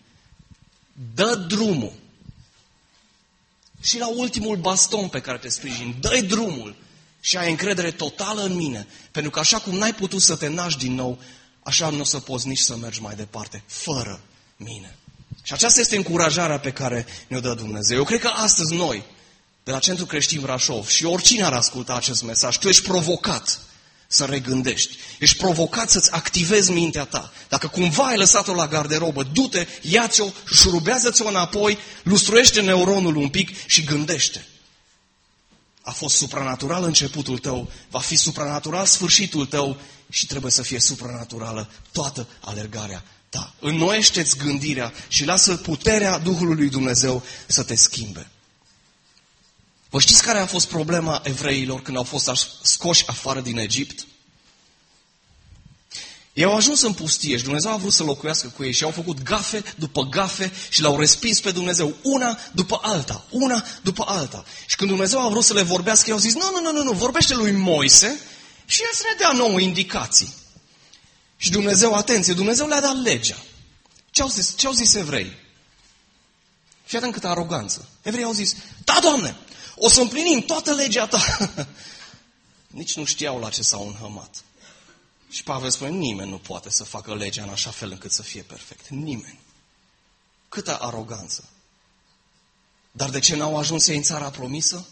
[1.14, 1.94] Dă drumul.
[3.82, 6.76] Și la ultimul baston pe care te sprijin, dă drumul
[7.20, 8.88] și ai încredere totală în mine.
[9.12, 11.20] Pentru că așa cum n-ai putut să te naști din nou,
[11.64, 14.22] așa nu o să poți nici să mergi mai departe, fără
[14.58, 14.96] mine.
[15.44, 17.98] Și aceasta este încurajarea pe care ne-o dă Dumnezeu.
[17.98, 19.04] Eu cred că astăzi noi,
[19.64, 23.62] de la Centrul Creștin Brașov, și oricine ar asculta acest mesaj, tu ești provocat
[24.12, 24.98] să regândești.
[25.20, 27.34] Ești provocat să-ți activezi mintea ta.
[27.50, 33.84] Dacă cumva ai lăsat-o la garderobă, du-te, ia-ți-o, șurubează-ți-o înapoi, lustruiește neuronul un pic și
[33.84, 34.46] gândește.
[35.82, 39.78] A fost supranatural începutul tău, va fi supranatural sfârșitul tău
[40.10, 43.54] și trebuie să fie supranaturală toată alergarea ta.
[43.60, 48.28] Înnoiește-ți gândirea și lasă puterea Duhului lui Dumnezeu să te schimbe.
[49.90, 52.30] Vă știți care a fost problema evreilor când au fost
[52.62, 54.06] scoși afară din Egipt?
[56.34, 58.92] Ei au ajuns în pustie și Dumnezeu a vrut să locuiască cu ei și au
[58.92, 64.46] făcut gafe după gafe și l-au respins pe Dumnezeu, una după alta, una după alta.
[64.66, 66.84] Și când Dumnezeu a vrut să le vorbească, ei au zis, nu, nu, nu, nu,
[66.84, 68.20] nu, vorbește lui Moise
[68.66, 70.34] și el să ne dea nouă indicații.
[71.38, 73.38] Și Dumnezeu, atenție, Dumnezeu le-a dat legea.
[74.12, 75.38] Ce au zis, ce au zis evrei?
[76.84, 77.88] Fii atent câtă aroganță.
[78.02, 79.36] Evrei au zis, da, Doamne,
[79.80, 81.22] o să împlinim toată legea ta.
[82.68, 84.44] Nici nu știau la ce s-au înhămat.
[85.30, 88.42] Și Pavel spune, nimeni nu poate să facă legea în așa fel încât să fie
[88.42, 88.88] perfect.
[88.88, 89.40] Nimeni.
[90.50, 91.50] Câtă aroganță.
[92.92, 94.88] Dar de ce n-au ajuns ei în țara promisă?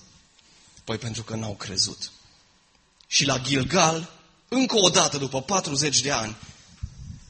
[0.83, 2.11] Păi pentru că n-au crezut.
[3.07, 4.09] Și la Gilgal,
[4.47, 6.37] încă o dată, după 40 de ani,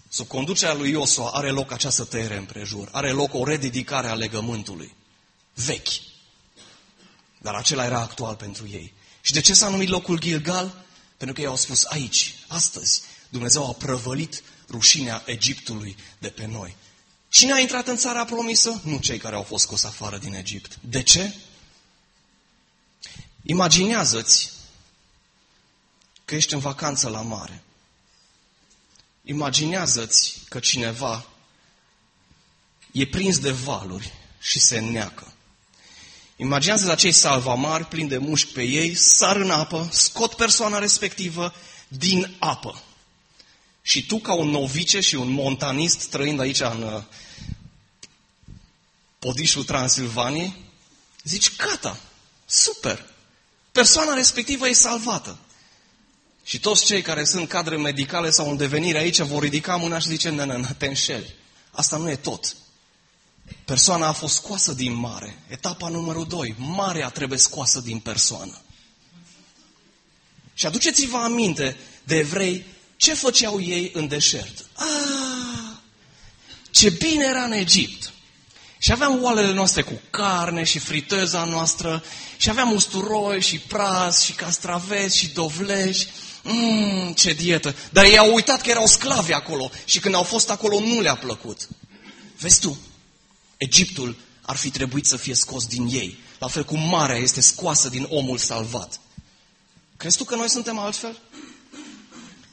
[0.10, 2.90] sub conducerea lui Iosua, are loc această tăiere împrejur.
[2.92, 4.96] Are loc o rededicare a legământului.
[5.54, 6.07] Vechi.
[7.48, 8.94] Dar acela era actual pentru ei.
[9.22, 10.86] Și de ce s-a numit locul Gilgal?
[11.18, 16.76] Pentru că ei au spus aici, astăzi, Dumnezeu a prăvălit rușinea Egiptului de pe noi.
[17.30, 18.82] Cine a intrat în țara promisă?
[18.84, 20.78] Nu cei care au fost scos afară din Egipt.
[20.82, 21.34] De ce?
[23.44, 24.52] Imaginează-ți
[26.26, 27.64] că ești în vacanță la mare.
[29.24, 31.26] Imaginează-ți că cineva
[32.92, 35.32] e prins de valuri și se neacă.
[36.40, 41.54] Imaginează acei salvamari plini de mușchi pe ei, sar în apă, scot persoana respectivă
[41.88, 42.82] din apă.
[43.82, 47.04] Și tu, ca un novice și un montanist trăind aici în uh,
[49.20, 50.56] podișul Transilvaniei,
[51.24, 52.00] zici, gata,
[52.46, 53.06] super,
[53.72, 55.38] persoana respectivă e salvată.
[56.44, 60.08] Și toți cei care sunt cadre medicale sau în devenire aici vor ridica mâna și
[60.08, 61.36] zice, nu, nu, te înșeli.
[61.72, 62.56] Asta nu e tot.
[63.66, 65.40] Persoana a fost scoasă din mare.
[65.48, 66.56] Etapa numărul 2.
[66.58, 68.62] Marea trebuie scoasă din persoană.
[70.54, 72.66] Și aduceți-vă aminte de evrei
[72.98, 74.66] ce făceau ei în deșert.
[74.74, 75.78] Ah,
[76.72, 78.12] ce bine era în Egipt!
[78.78, 82.04] Și aveam oalele noastre cu carne și friteza noastră
[82.38, 86.08] și aveam usturoi și praz și castraveți și dovleși.
[86.44, 87.76] Mmm, ce dietă!
[87.92, 91.16] Dar ei au uitat că erau sclavi acolo și când au fost acolo nu le-a
[91.16, 91.68] plăcut.
[92.40, 92.78] Vezi tu,
[93.58, 97.90] Egiptul ar fi trebuit să fie scos din ei, la fel cum marea este scoasă
[97.90, 99.00] din omul salvat.
[99.98, 101.20] Crezi tu că noi suntem altfel?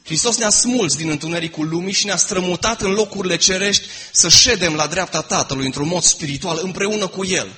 [0.03, 4.87] Hristos ne-a smuls din întunericul lumii și ne-a strămutat în locurile cerești să ședem la
[4.87, 7.57] dreapta Tatălui într-un mod spiritual împreună cu El.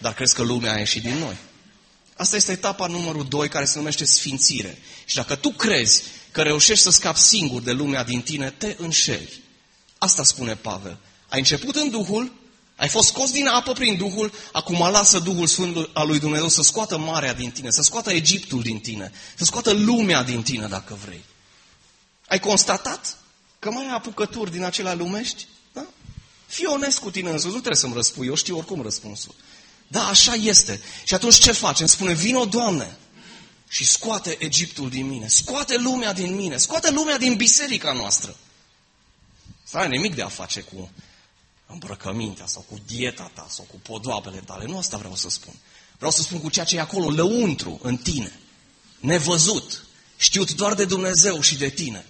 [0.00, 1.36] Dar crezi că lumea a ieșit din noi?
[2.16, 4.78] Asta este etapa numărul 2 care se numește sfințire.
[5.04, 9.40] Și dacă tu crezi că reușești să scapi singur de lumea din tine, te înșeli.
[9.98, 10.98] Asta spune Pavel.
[11.30, 12.32] Ai început în Duhul,
[12.76, 16.62] ai fost scos din apă prin Duhul, acum lasă Duhul Sfânt al lui Dumnezeu să
[16.62, 20.98] scoată marea din tine, să scoată Egiptul din tine, să scoată lumea din tine, dacă
[21.04, 21.24] vrei.
[22.26, 23.16] Ai constatat
[23.58, 25.46] că mai ai apucături din acelea lumești?
[25.72, 25.86] Da?
[26.46, 29.34] Fii onest cu tine însuți, nu trebuie să-mi răspui, eu știu oricum răspunsul.
[29.88, 30.80] Da, așa este.
[31.04, 31.86] Și atunci ce facem?
[31.86, 32.96] Spune, vino, Doamne,
[33.68, 38.36] și scoate Egiptul din mine, scoate lumea din mine, scoate lumea din biserica noastră.
[39.64, 40.90] Să ai nimic de a face cu
[41.72, 44.64] îmbrăcămintea sau cu dieta ta sau cu podoabele tale.
[44.64, 45.54] Nu asta vreau să spun.
[45.96, 48.38] Vreau să spun cu ceea ce e acolo, lăuntru, în tine.
[49.00, 49.84] Nevăzut.
[50.16, 52.06] Știut doar de Dumnezeu și de tine.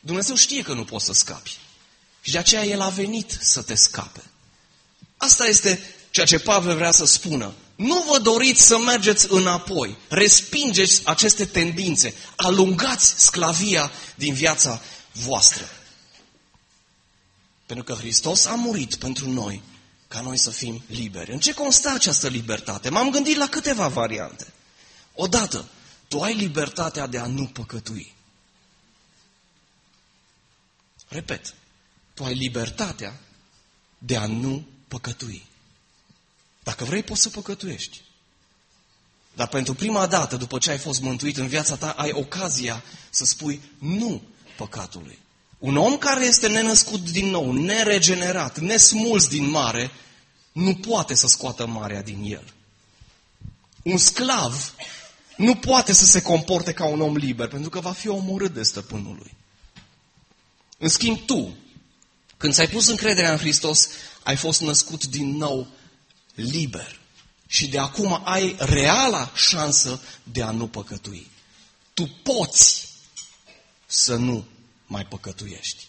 [0.00, 1.56] Dumnezeu știe că nu poți să scapi.
[2.20, 4.22] Și de aceea El a venit să te scape.
[5.16, 7.52] Asta este ceea ce Pavel vrea să spună.
[7.74, 9.96] Nu vă doriți să mergeți înapoi.
[10.08, 12.14] Respingeți aceste tendințe.
[12.36, 14.80] Alungați sclavia din viața
[15.12, 15.68] voastră.
[17.68, 19.62] Pentru că Hristos a murit pentru noi,
[20.08, 21.32] ca noi să fim liberi.
[21.32, 22.88] În ce constă această libertate?
[22.88, 24.52] M-am gândit la câteva variante.
[25.14, 25.68] Odată,
[26.08, 28.14] tu ai libertatea de a nu păcătui.
[31.08, 31.54] Repet,
[32.14, 33.20] tu ai libertatea
[33.98, 35.46] de a nu păcătui.
[36.62, 38.00] Dacă vrei, poți să păcătuiești.
[39.34, 43.24] Dar pentru prima dată, după ce ai fost mântuit în viața ta, ai ocazia să
[43.24, 44.22] spui nu
[44.56, 45.18] păcatului.
[45.58, 49.90] Un om care este nenăscut din nou, neregenerat, nesmuls din mare,
[50.52, 52.54] nu poate să scoată marea din el.
[53.82, 54.74] Un sclav
[55.36, 58.62] nu poate să se comporte ca un om liber, pentru că va fi omorât de
[58.62, 59.36] stăpânul lui.
[60.78, 61.56] În schimb, tu,
[62.36, 63.88] când ți-ai pus încrederea în Hristos,
[64.22, 65.66] ai fost născut din nou
[66.34, 66.98] liber.
[67.46, 71.30] Și de acum ai reala șansă de a nu păcătui.
[71.94, 72.88] Tu poți
[73.86, 74.46] să nu
[74.88, 75.86] mai păcătuiești.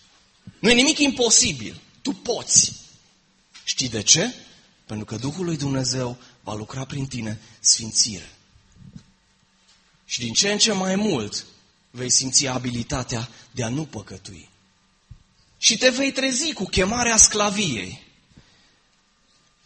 [0.59, 1.81] Nu e nimic imposibil.
[2.01, 2.73] Tu poți.
[3.63, 4.33] Știi de ce?
[4.85, 8.29] Pentru că Duhul lui Dumnezeu va lucra prin tine sfințire.
[10.05, 11.45] Și din ce în ce mai mult
[11.91, 14.49] vei simți abilitatea de a nu păcătui.
[15.57, 18.07] Și te vei trezi cu chemarea sclaviei.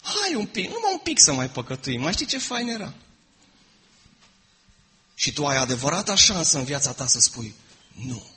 [0.01, 1.97] Hai un pic, numai un pic să mai păcătui.
[1.97, 2.93] Mai știi ce fain era?
[5.15, 7.53] Și tu ai adevărata șansă în viața ta să spui,
[7.93, 8.32] nu,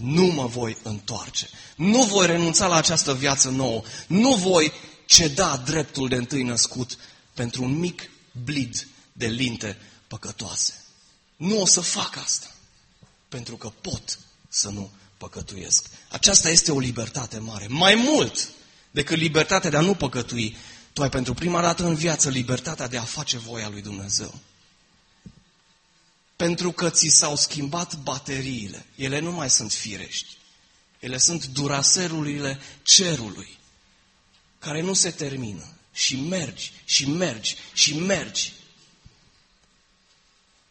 [0.00, 1.48] nu mă voi întoarce.
[1.76, 3.82] Nu voi renunța la această viață nouă.
[4.06, 4.72] Nu voi
[5.06, 6.98] ceda dreptul de întâi născut
[7.34, 8.10] pentru un mic
[8.44, 10.74] blid de linte păcătoase.
[11.36, 12.46] Nu o să fac asta.
[13.28, 14.18] Pentru că pot
[14.48, 15.86] să nu păcătuiesc.
[16.08, 17.66] Aceasta este o libertate mare.
[17.66, 18.48] Mai mult
[18.90, 20.56] decât libertatea de a nu păcătui,
[20.92, 24.34] tu ai pentru prima dată în viață libertatea de a face voia lui Dumnezeu.
[26.38, 28.86] Pentru că ți s-au schimbat bateriile.
[28.94, 30.26] Ele nu mai sunt firești.
[30.98, 33.58] Ele sunt duraserurile cerului,
[34.58, 35.76] care nu se termină.
[35.92, 38.52] Și mergi, și mergi, și mergi.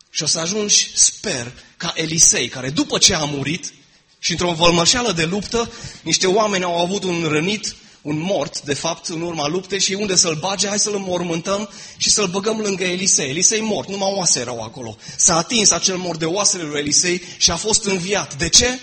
[0.10, 3.74] Și o să ajungi, sper, ca Elisei, care după ce a murit
[4.20, 7.76] și într-o vălmășeală de luptă, niște oameni au avut un rănit
[8.08, 12.10] un mort, de fapt, în urma luptei și unde să-l bage, hai să-l înmormântăm și
[12.10, 13.30] să-l băgăm lângă Elisei.
[13.30, 14.98] Elisei mort, numai oase erau acolo.
[15.18, 18.38] S-a atins acel mort de oasele lui Elisei și a fost înviat.
[18.38, 18.80] De ce?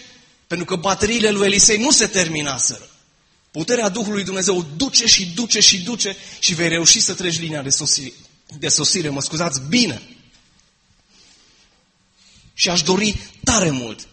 [0.46, 2.88] Pentru că bateriile lui Elisei nu se terminaseră.
[3.50, 7.70] Puterea Duhului Dumnezeu duce și duce și duce și vei reuși să treci linia de
[7.70, 8.12] sosire,
[8.58, 10.02] de sosire mă scuzați, bine.
[12.54, 14.08] Și aș dori tare mult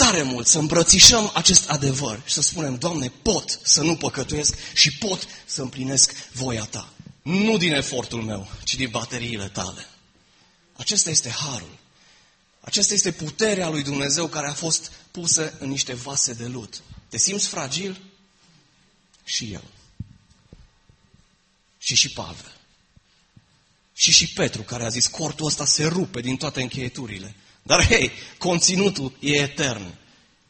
[0.00, 4.92] tare mult să îmbrățișăm acest adevăr și să spunem, Doamne, pot să nu păcătuiesc și
[4.96, 6.92] pot să împlinesc voia Ta.
[7.22, 9.86] Nu din efortul meu, ci din bateriile tale.
[10.76, 11.78] Acesta este harul.
[12.60, 16.82] Acesta este puterea lui Dumnezeu care a fost pusă în niște vase de lut.
[17.08, 18.00] Te simți fragil?
[19.24, 19.64] Și el.
[21.78, 22.56] Și și Pavel.
[23.94, 27.34] Și și Petru care a zis, cortul ăsta se rupe din toate încheieturile.
[27.70, 29.94] Dar hei, conținutul e etern.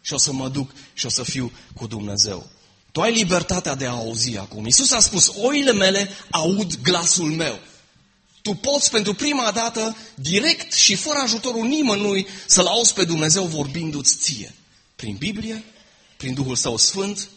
[0.00, 2.50] Și o să mă duc și o să fiu cu Dumnezeu.
[2.92, 4.64] Tu ai libertatea de a auzi acum.
[4.64, 7.58] Iisus a spus, oile mele aud glasul meu.
[8.42, 14.16] Tu poți pentru prima dată, direct și fără ajutorul nimănui, să-L auzi pe Dumnezeu vorbindu-ți
[14.16, 14.54] ție.
[14.96, 15.64] Prin Biblie,
[16.16, 17.28] prin Duhul Său Sfânt,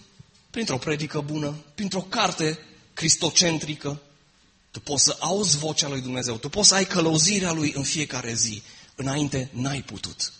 [0.49, 2.59] printr-o predică bună, printr-o carte
[2.93, 4.01] cristocentrică.
[4.71, 8.33] Tu poți să auzi vocea lui Dumnezeu, tu poți să ai călăuzirea lui în fiecare
[8.33, 8.61] zi.
[8.95, 10.33] Înainte n-ai putut.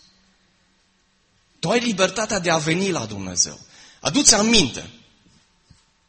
[1.58, 3.60] Tu ai libertatea de a veni la Dumnezeu.
[4.00, 4.90] Aduți aminte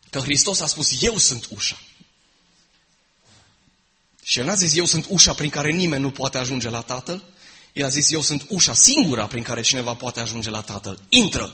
[0.09, 1.79] că Hristos a spus, eu sunt ușa.
[4.23, 7.23] Și el n-a zis, eu sunt ușa prin care nimeni nu poate ajunge la Tatăl.
[7.73, 10.99] El a zis, eu sunt ușa singura prin care cineva poate ajunge la Tatăl.
[11.09, 11.53] Intră,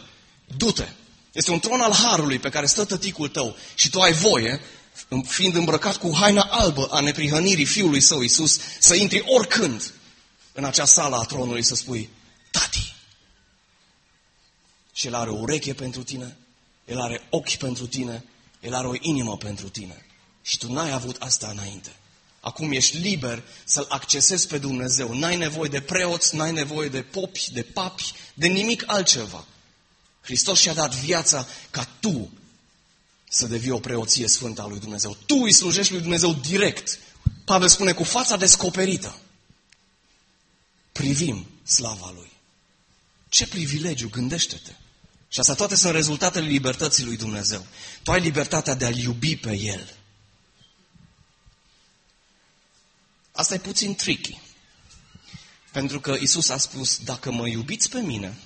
[0.57, 0.87] du-te.
[1.31, 4.61] Este un tron al Harului pe care stă tăticul tău și tu ai voie,
[5.27, 9.93] fiind îmbrăcat cu haina albă a neprihănirii Fiului Său Iisus, să intri oricând
[10.53, 12.09] în acea sală a tronului să spui,
[12.51, 12.95] Tati!
[14.93, 16.37] Și El are o ureche pentru tine,
[16.85, 18.23] El are ochi pentru tine,
[18.59, 20.05] El are o inimă pentru tine.
[20.41, 21.95] Și tu n-ai avut asta înainte.
[22.39, 25.13] Acum ești liber să-L accesezi pe Dumnezeu.
[25.13, 29.45] N-ai nevoie de preoți, n-ai nevoie de popi, de papi, de nimic altceva.
[30.21, 32.29] Hristos și-a dat viața ca tu
[33.29, 35.17] să devii o preoție sfântă a lui Dumnezeu.
[35.25, 36.99] Tu îi slujești lui Dumnezeu direct.
[37.45, 39.15] Pavel spune cu fața descoperită.
[40.91, 42.31] Privim slava lui.
[43.29, 44.71] Ce privilegiu, gândește-te.
[45.27, 47.65] Și asta toate sunt rezultatele libertății lui Dumnezeu.
[48.03, 49.95] Tu ai libertatea de a-L iubi pe El.
[53.31, 54.39] Asta e puțin tricky.
[55.71, 58.37] Pentru că Isus a spus, dacă mă iubiți pe mine,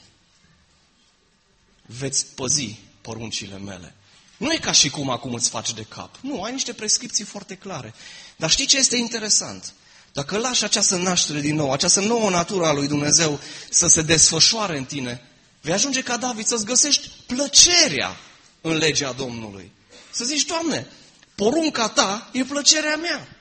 [1.86, 3.96] veți păzi poruncile mele.
[4.38, 6.18] Nu e ca și cum acum îți faci de cap.
[6.22, 7.94] Nu, ai niște prescripții foarte clare.
[8.38, 9.74] Dar știi ce este interesant?
[10.16, 13.40] Dacă lași această naștere din nou, această nouă natură a lui Dumnezeu
[13.70, 15.22] să se desfășoare în tine,
[15.62, 18.18] vei ajunge ca David să-ți găsești plăcerea
[18.62, 19.72] în legea Domnului.
[20.12, 20.88] Să zici, Doamne,
[21.36, 23.38] porunca ta e plăcerea mea.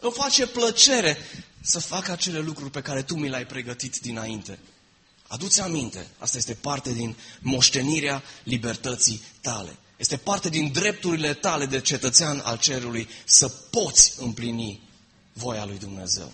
[0.00, 1.18] Îmi face plăcere
[1.60, 4.58] să fac acele lucruri pe care tu mi le-ai pregătit dinainte.
[5.26, 9.76] Aduți aminte, asta este parte din moștenirea libertății tale.
[9.96, 14.92] Este parte din drepturile tale de cetățean al cerului să poți împlini
[15.34, 16.32] voia lui Dumnezeu.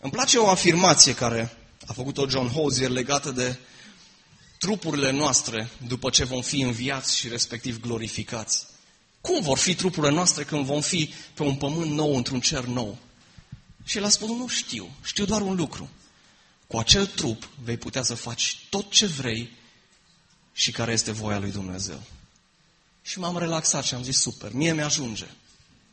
[0.00, 3.58] Îmi place o afirmație care a făcut-o John Hosier legată de
[4.58, 8.66] trupurile noastre după ce vom fi înviați și respectiv glorificați.
[9.20, 12.98] Cum vor fi trupurile noastre când vom fi pe un pământ nou, într-un cer nou?
[13.84, 15.88] Și el a spus, nu știu, știu doar un lucru.
[16.66, 19.50] Cu acel trup vei putea să faci tot ce vrei
[20.52, 22.02] și care este voia lui Dumnezeu.
[23.02, 25.26] Și m-am relaxat și am zis, super, mie mi-ajunge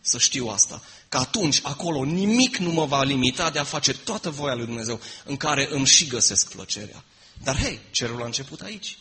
[0.10, 0.84] să știu asta.
[1.10, 5.00] Că atunci, acolo, nimic nu mă va limita de a face toată voia lui Dumnezeu
[5.26, 7.04] în care îmi și găsesc plăcerea.
[7.44, 8.98] Dar hei, cerul a început aici.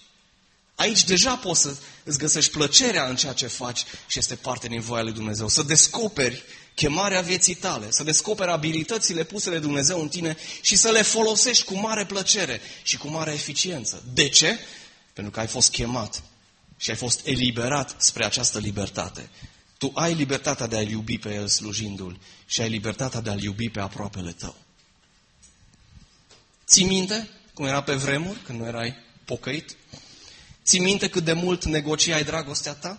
[0.75, 4.81] Aici deja poți să îți găsești plăcerea în ceea ce faci și este parte din
[4.81, 5.49] voia lui Dumnezeu.
[5.49, 6.43] Să descoperi
[6.75, 11.65] chemarea vieții tale, să descoperi abilitățile puse de Dumnezeu în tine și să le folosești
[11.65, 14.03] cu mare plăcere și cu mare eficiență.
[14.13, 14.59] De ce?
[15.13, 16.23] Pentru că ai fost chemat
[16.77, 19.31] și ai fost eliberat spre această libertate.
[19.87, 23.71] Tu ai libertatea de a-L iubi pe El slujindu-L și ai libertatea de a-L iubi
[23.71, 24.57] pe aproapele tău.
[26.67, 29.77] Ții minte cum era pe vremuri, când nu erai pocăit?
[30.65, 32.99] Ții minte cât de mult negociai dragostea ta?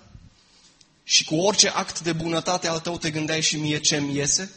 [1.04, 4.52] Și cu orice act de bunătate al tău te gândeai și mie ce-mi iese?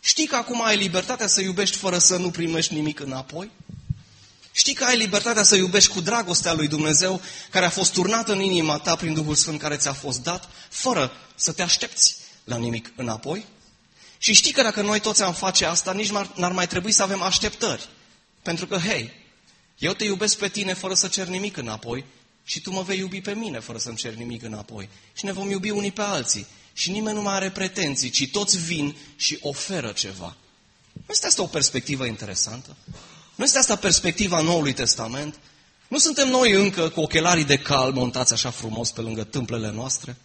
[0.00, 3.50] Știi că acum ai libertatea să iubești fără să nu primești nimic înapoi?
[4.56, 8.40] Știi că ai libertatea să iubești cu dragostea lui Dumnezeu care a fost turnată în
[8.40, 12.92] inima ta prin Duhul Sfânt care ți-a fost dat, fără să te aștepți la nimic
[12.96, 13.46] înapoi?
[14.18, 17.22] Și știi că dacă noi toți am face asta, nici n-ar mai trebui să avem
[17.22, 17.88] așteptări.
[18.42, 19.10] Pentru că, hei,
[19.78, 22.04] eu te iubesc pe tine fără să cer nimic înapoi
[22.44, 24.88] și tu mă vei iubi pe mine fără să-mi cer nimic înapoi.
[25.12, 26.46] Și ne vom iubi unii pe alții.
[26.72, 30.36] Și nimeni nu mai are pretenții, ci toți vin și oferă ceva.
[30.92, 32.76] Nu este asta o perspectivă interesantă?
[33.34, 35.38] Nu este asta perspectiva Noului Testament?
[35.88, 40.16] Nu suntem noi încă cu ochelarii de cal montați așa frumos pe lângă tâmplele noastre?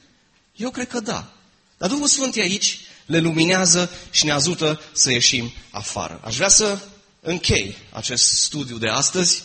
[0.56, 1.34] Eu cred că da.
[1.78, 6.22] Dar Duhul Sfânt e aici, le luminează și ne ajută să ieșim afară.
[6.24, 6.80] Aș vrea să
[7.22, 9.44] închei acest studiu de astăzi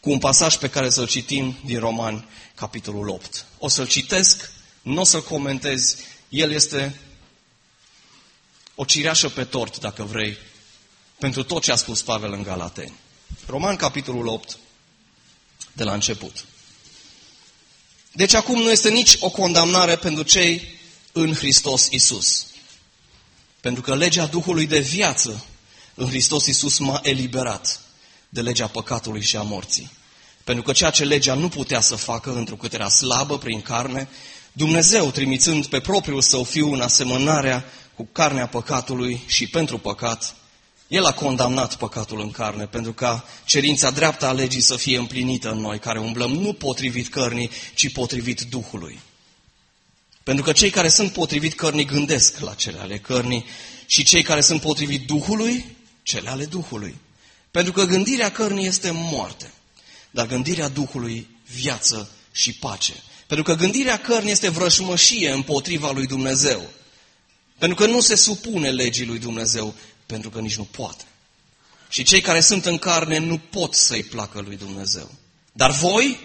[0.00, 3.44] cu un pasaj pe care să-l citim din Roman, capitolul 8.
[3.58, 4.50] O să-l citesc,
[4.82, 5.96] nu o să-l comentez,
[6.28, 7.00] el este
[8.74, 10.38] o cireașă pe tort, dacă vrei,
[11.22, 12.92] pentru tot ce a spus Pavel în Galateni.
[13.46, 14.58] Roman, capitolul 8,
[15.72, 16.44] de la început.
[18.12, 20.78] Deci acum nu este nici o condamnare pentru cei
[21.12, 22.46] în Hristos Isus.
[23.60, 25.44] Pentru că legea Duhului de viață
[25.94, 27.80] în Hristos Iisus m-a eliberat
[28.28, 29.90] de legea păcatului și a morții.
[30.44, 34.08] Pentru că ceea ce legea nu putea să facă, întrucât era slabă prin carne,
[34.52, 37.64] Dumnezeu, trimițând pe propriul său fiu în asemănarea
[37.94, 40.36] cu carnea păcatului și pentru păcat,
[40.92, 45.50] el a condamnat păcatul în carne pentru ca cerința dreaptă a legii să fie împlinită
[45.50, 49.00] în noi, care umblăm nu potrivit cărnii, ci potrivit Duhului.
[50.22, 53.44] Pentru că cei care sunt potrivit cărnii gândesc la cele ale cărnii
[53.86, 55.64] și cei care sunt potrivit Duhului,
[56.02, 56.96] cele ale Duhului.
[57.50, 59.50] Pentru că gândirea cărnii este moarte,
[60.10, 62.94] dar gândirea Duhului viață și pace.
[63.26, 66.70] Pentru că gândirea cărnii este vrășmășie împotriva lui Dumnezeu.
[67.58, 69.74] Pentru că nu se supune legii lui Dumnezeu,
[70.12, 71.04] pentru că nici nu poate.
[71.88, 75.10] Și cei care sunt în carne nu pot să-i placă lui Dumnezeu.
[75.52, 76.18] Dar voi,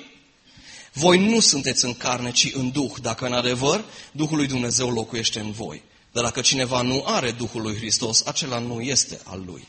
[0.94, 5.40] voi nu sunteți în carne, ci în Duh, dacă în adevăr Duhul lui Dumnezeu locuiește
[5.40, 5.82] în voi.
[6.12, 9.68] Dar dacă cineva nu are Duhul lui Hristos, acela nu este al lui.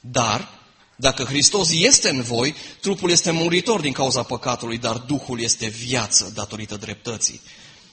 [0.00, 0.60] Dar,
[0.96, 6.32] dacă Hristos este în voi, trupul este muritor din cauza păcatului, dar Duhul este viață
[6.34, 7.40] datorită dreptății.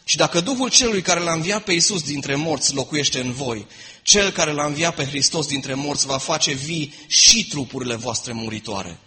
[0.08, 3.68] Și dacă Duhul celui care l-a înviat pe Iisus dintre morți locuiește în voi,
[4.02, 9.00] cel care l-a înviat pe Hristos dintre morți va face vii și trupurile voastre muritoare.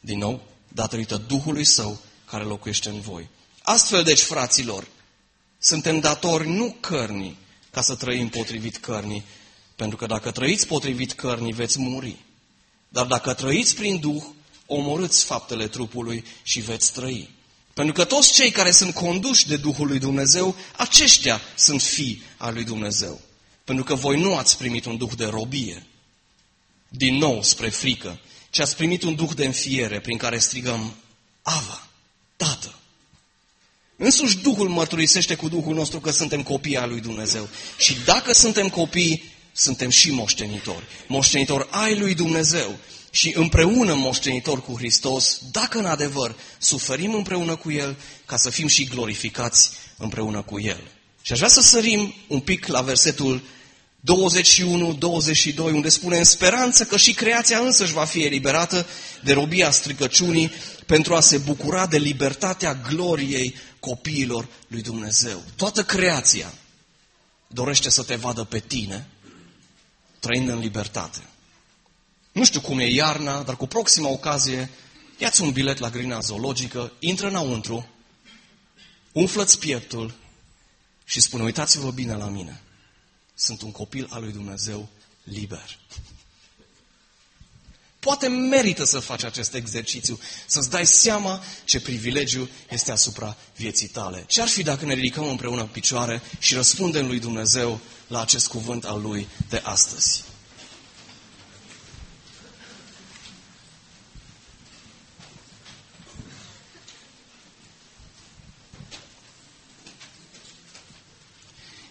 [0.00, 3.28] Din nou, datorită Duhului Său care locuiește în voi.
[3.62, 4.86] Astfel, deci, fraților,
[5.58, 7.36] suntem datori nu cărnii
[7.70, 9.24] ca să trăim potrivit cărnii,
[9.76, 12.16] pentru că dacă trăiți potrivit cărnii, veți muri.
[12.88, 14.22] Dar dacă trăiți prin Duh,
[14.66, 17.33] omorâți faptele trupului și veți trăi.
[17.74, 22.54] Pentru că toți cei care sunt conduși de Duhul lui Dumnezeu, aceștia sunt fii al
[22.54, 23.20] lui Dumnezeu.
[23.64, 25.86] Pentru că voi nu ați primit un duh de robie,
[26.88, 28.20] din nou spre frică,
[28.50, 30.94] ci ați primit un duh de înfiere prin care strigăm,
[31.42, 31.86] Ava,
[32.36, 32.74] Tată.
[33.96, 37.48] Însuși Duhul mărturisește cu Duhul nostru că suntem copii al lui Dumnezeu.
[37.78, 40.84] Și dacă suntem copii, suntem și moștenitori.
[41.06, 42.78] Moștenitori ai lui Dumnezeu
[43.14, 47.96] și împreună moștenitor cu Hristos, dacă în adevăr suferim împreună cu El,
[48.26, 50.80] ca să fim și glorificați împreună cu El.
[51.22, 53.42] Și aș vrea să sărim un pic la versetul
[55.52, 58.86] 21-22, unde spune în speranță că și creația însăși va fi eliberată
[59.22, 60.52] de robia stricăciunii
[60.86, 65.42] pentru a se bucura de libertatea gloriei copiilor lui Dumnezeu.
[65.56, 66.54] Toată creația
[67.46, 69.08] dorește să te vadă pe tine
[70.20, 71.22] trăind în libertate.
[72.34, 74.70] Nu știu cum e iarna, dar cu proxima ocazie,
[75.18, 77.88] ia-ți un bilet la grina zoologică, intră înăuntru,
[79.12, 80.14] umflă-ți pieptul
[81.04, 82.62] și spune, uitați-vă bine la mine.
[83.34, 84.88] Sunt un copil al lui Dumnezeu
[85.22, 85.78] liber.
[87.98, 94.24] Poate merită să faci acest exercițiu, să-ți dai seama ce privilegiu este asupra vieții tale.
[94.28, 98.48] Ce ar fi dacă ne ridicăm împreună în picioare și răspundem lui Dumnezeu la acest
[98.48, 100.33] cuvânt al lui de astăzi?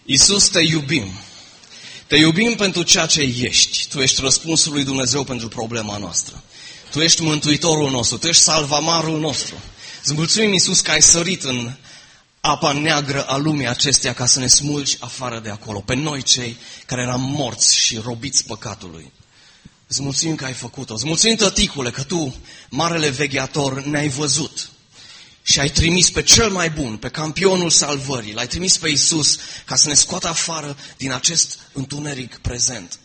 [0.06, 1.12] Iisus, te iubim.
[2.06, 3.86] Te iubim pentru ceea ce ești.
[3.88, 6.42] Tu ești răspunsul lui Dumnezeu pentru problema noastră.
[6.90, 9.54] Tu ești mântuitorul nostru, tu ești salvamarul nostru.
[10.02, 11.72] Îți mulțumim, Iisus, că ai sărit în
[12.40, 16.56] apa neagră a lumii acesteia ca să ne smulgi afară de acolo, pe noi cei
[16.86, 19.12] care eram morți și robiți păcatului.
[19.86, 20.94] Îți mulțumim că ai făcut-o.
[20.94, 22.34] Îți mulțumim, tăticule, că tu,
[22.68, 24.68] marele vegheator, ne-ai văzut
[25.46, 29.76] și ai trimis pe cel mai bun, pe campionul salvării, l-ai trimis pe Isus ca
[29.76, 32.98] să ne scoată afară din acest întuneric prezent.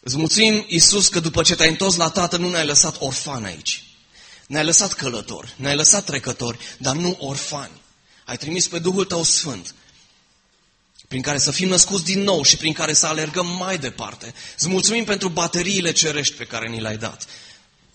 [0.00, 3.84] Îți mulțumim, Iisus, că după ce te-ai întors la Tată, nu ne-ai lăsat orfani aici.
[4.46, 7.80] Ne-ai lăsat călători, ne-ai lăsat trecători, dar nu orfani.
[8.24, 9.74] Ai trimis pe Duhul Tău Sfânt,
[11.08, 14.34] prin care să fim născuți din nou și prin care să alergăm mai departe.
[14.58, 17.26] Îți mulțumim pentru bateriile cerești pe care ni le-ai dat.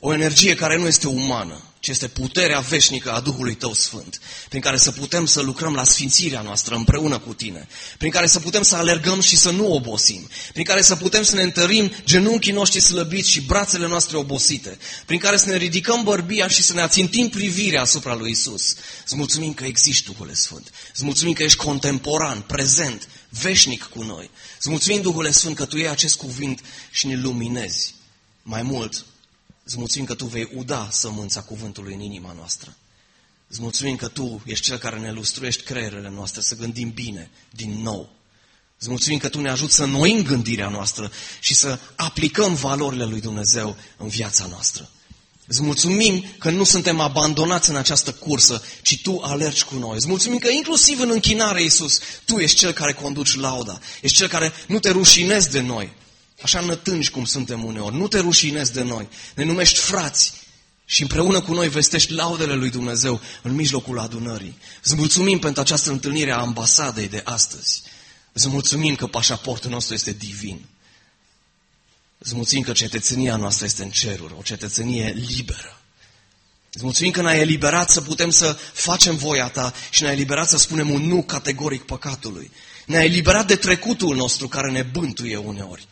[0.08, 4.62] O energie care nu este umană, ci este puterea veșnică a Duhului Tău Sfânt, prin
[4.62, 8.62] care să putem să lucrăm la sfințirea noastră împreună cu Tine, prin care să putem
[8.62, 12.80] să alergăm și să nu obosim, prin care să putem să ne întărim genunchii noștri
[12.80, 17.30] slăbiți și brațele noastre obosite, prin care să ne ridicăm bărbia și să ne ațintim
[17.30, 18.76] privirea asupra lui Isus.
[19.03, 20.70] Îți mulțumim că existi Duhul Sfânt.
[20.93, 24.30] Îți mulțumim că ești contemporan, prezent, veșnic cu noi.
[24.58, 27.93] Îți mulțumim, Duhul Sfânt, că Tu iei acest cuvânt și ne luminezi.
[28.41, 29.06] Mai mult,
[29.66, 32.76] Îți mulțumim că Tu vei uda sămânța cuvântului în inima noastră.
[33.47, 37.82] Îți mulțumim că Tu ești Cel care ne lustruiești creierele noastre să gândim bine, din
[37.82, 38.09] nou.
[38.80, 43.22] Îți mulțumim că Tu ne ajuți să noim gândirea noastră și să aplicăm valorile lui
[43.22, 44.89] Dumnezeu în viața noastră.
[45.47, 49.95] Îți mulțumim că nu suntem abandonați în această cursă, ci Tu alergi cu noi.
[49.95, 53.80] Îți mulțumim că inclusiv în închinare, Iisus, Tu ești Cel care conduci lauda.
[54.01, 55.93] Ești Cel care nu te rușinezi de noi,
[56.45, 57.95] așa nătângi cum suntem uneori.
[57.95, 59.07] Nu te rușinezi de noi.
[59.35, 60.33] Ne numești frați
[60.85, 64.57] și împreună cu noi vestești laudele lui Dumnezeu în mijlocul adunării.
[64.83, 67.81] Îți mulțumim pentru această întâlnire a ambasadei de astăzi.
[68.31, 70.65] Îți mulțumim că pașaportul nostru este divin.
[72.17, 75.79] Îți mulțumim că cetățenia noastră este în ceruri, o cetățenie liberă.
[76.71, 80.57] Îți mulțumim că ne-ai eliberat să putem să facem voia ta și ne-ai eliberat să
[80.57, 82.51] spunem un nu categoric păcatului.
[82.85, 85.87] Ne-ai eliberat de trecutul nostru care ne bântuie uneori.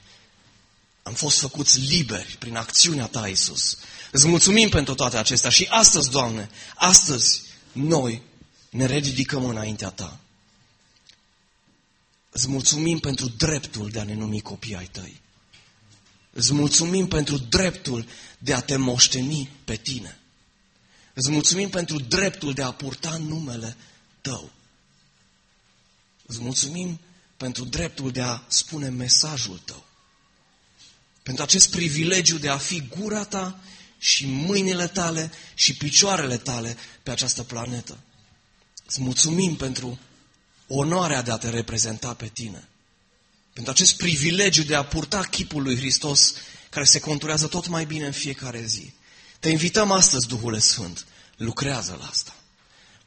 [1.03, 3.77] Am fost făcuți liberi prin acțiunea ta, Iisus.
[4.11, 7.41] Îți mulțumim pentru toate acestea și astăzi, Doamne, astăzi
[7.71, 8.21] noi
[8.69, 10.19] ne ridicăm înaintea ta.
[12.29, 15.21] Îți mulțumim pentru dreptul de a ne numi copii ai tăi.
[16.31, 18.05] Îți mulțumim pentru dreptul
[18.37, 20.19] de a te moșteni pe tine.
[21.13, 23.75] Îți mulțumim pentru dreptul de a purta numele
[24.21, 24.51] tău.
[26.25, 26.99] Îți mulțumim
[27.37, 29.85] pentru dreptul de a spune mesajul tău.
[31.23, 33.59] Pentru acest privilegiu de a fi gura ta
[33.97, 37.97] și mâinile tale și picioarele tale pe această planetă.
[38.87, 39.99] Îți mulțumim pentru
[40.67, 42.67] onoarea de a te reprezenta pe tine.
[43.53, 46.33] Pentru acest privilegiu de a purta chipul lui Hristos
[46.69, 48.93] care se conturează tot mai bine în fiecare zi.
[49.39, 51.05] Te invităm astăzi, Duhule Sfânt,
[51.37, 52.35] lucrează la asta.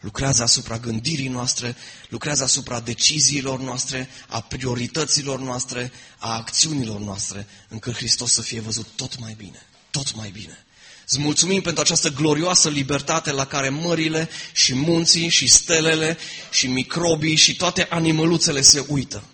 [0.00, 1.76] Lucrează asupra gândirii noastre,
[2.08, 8.86] lucrează asupra deciziilor noastre, a priorităților noastre, a acțiunilor noastre, încât Hristos să fie văzut
[8.96, 10.66] tot mai bine, tot mai bine.
[11.08, 16.18] Îți mulțumim pentru această glorioasă libertate la care mările și munții și stelele
[16.50, 19.24] și microbii și toate animăluțele se uită.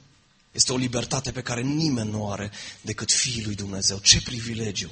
[0.53, 2.51] Este o libertate pe care nimeni nu o are
[2.81, 3.99] decât Fiul lui Dumnezeu.
[3.99, 4.91] Ce privilegiu!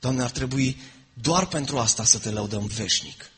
[0.00, 0.80] Doamne, ar trebui
[1.14, 3.30] doar pentru asta să te lăudăm veșnic.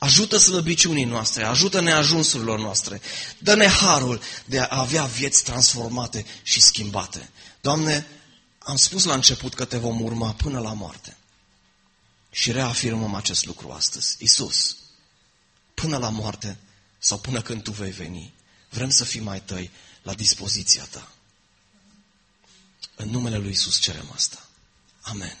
[0.00, 3.00] Ajută slăbiciunii noastre, ajută neajunsurilor noastre.
[3.38, 7.30] Dă-ne harul de a avea vieți transformate și schimbate.
[7.60, 8.06] Doamne,
[8.58, 11.16] am spus la început că te vom urma până la moarte.
[12.30, 14.16] Și reafirmăm acest lucru astăzi.
[14.18, 14.76] Isus,
[15.74, 16.58] până la moarte
[16.98, 18.34] sau până când Tu vei veni,
[18.68, 19.70] vrem să fim mai tăi
[20.02, 21.12] la dispoziția Ta.
[22.96, 24.48] În numele Lui Isus cerem asta.
[25.00, 25.36] Amen.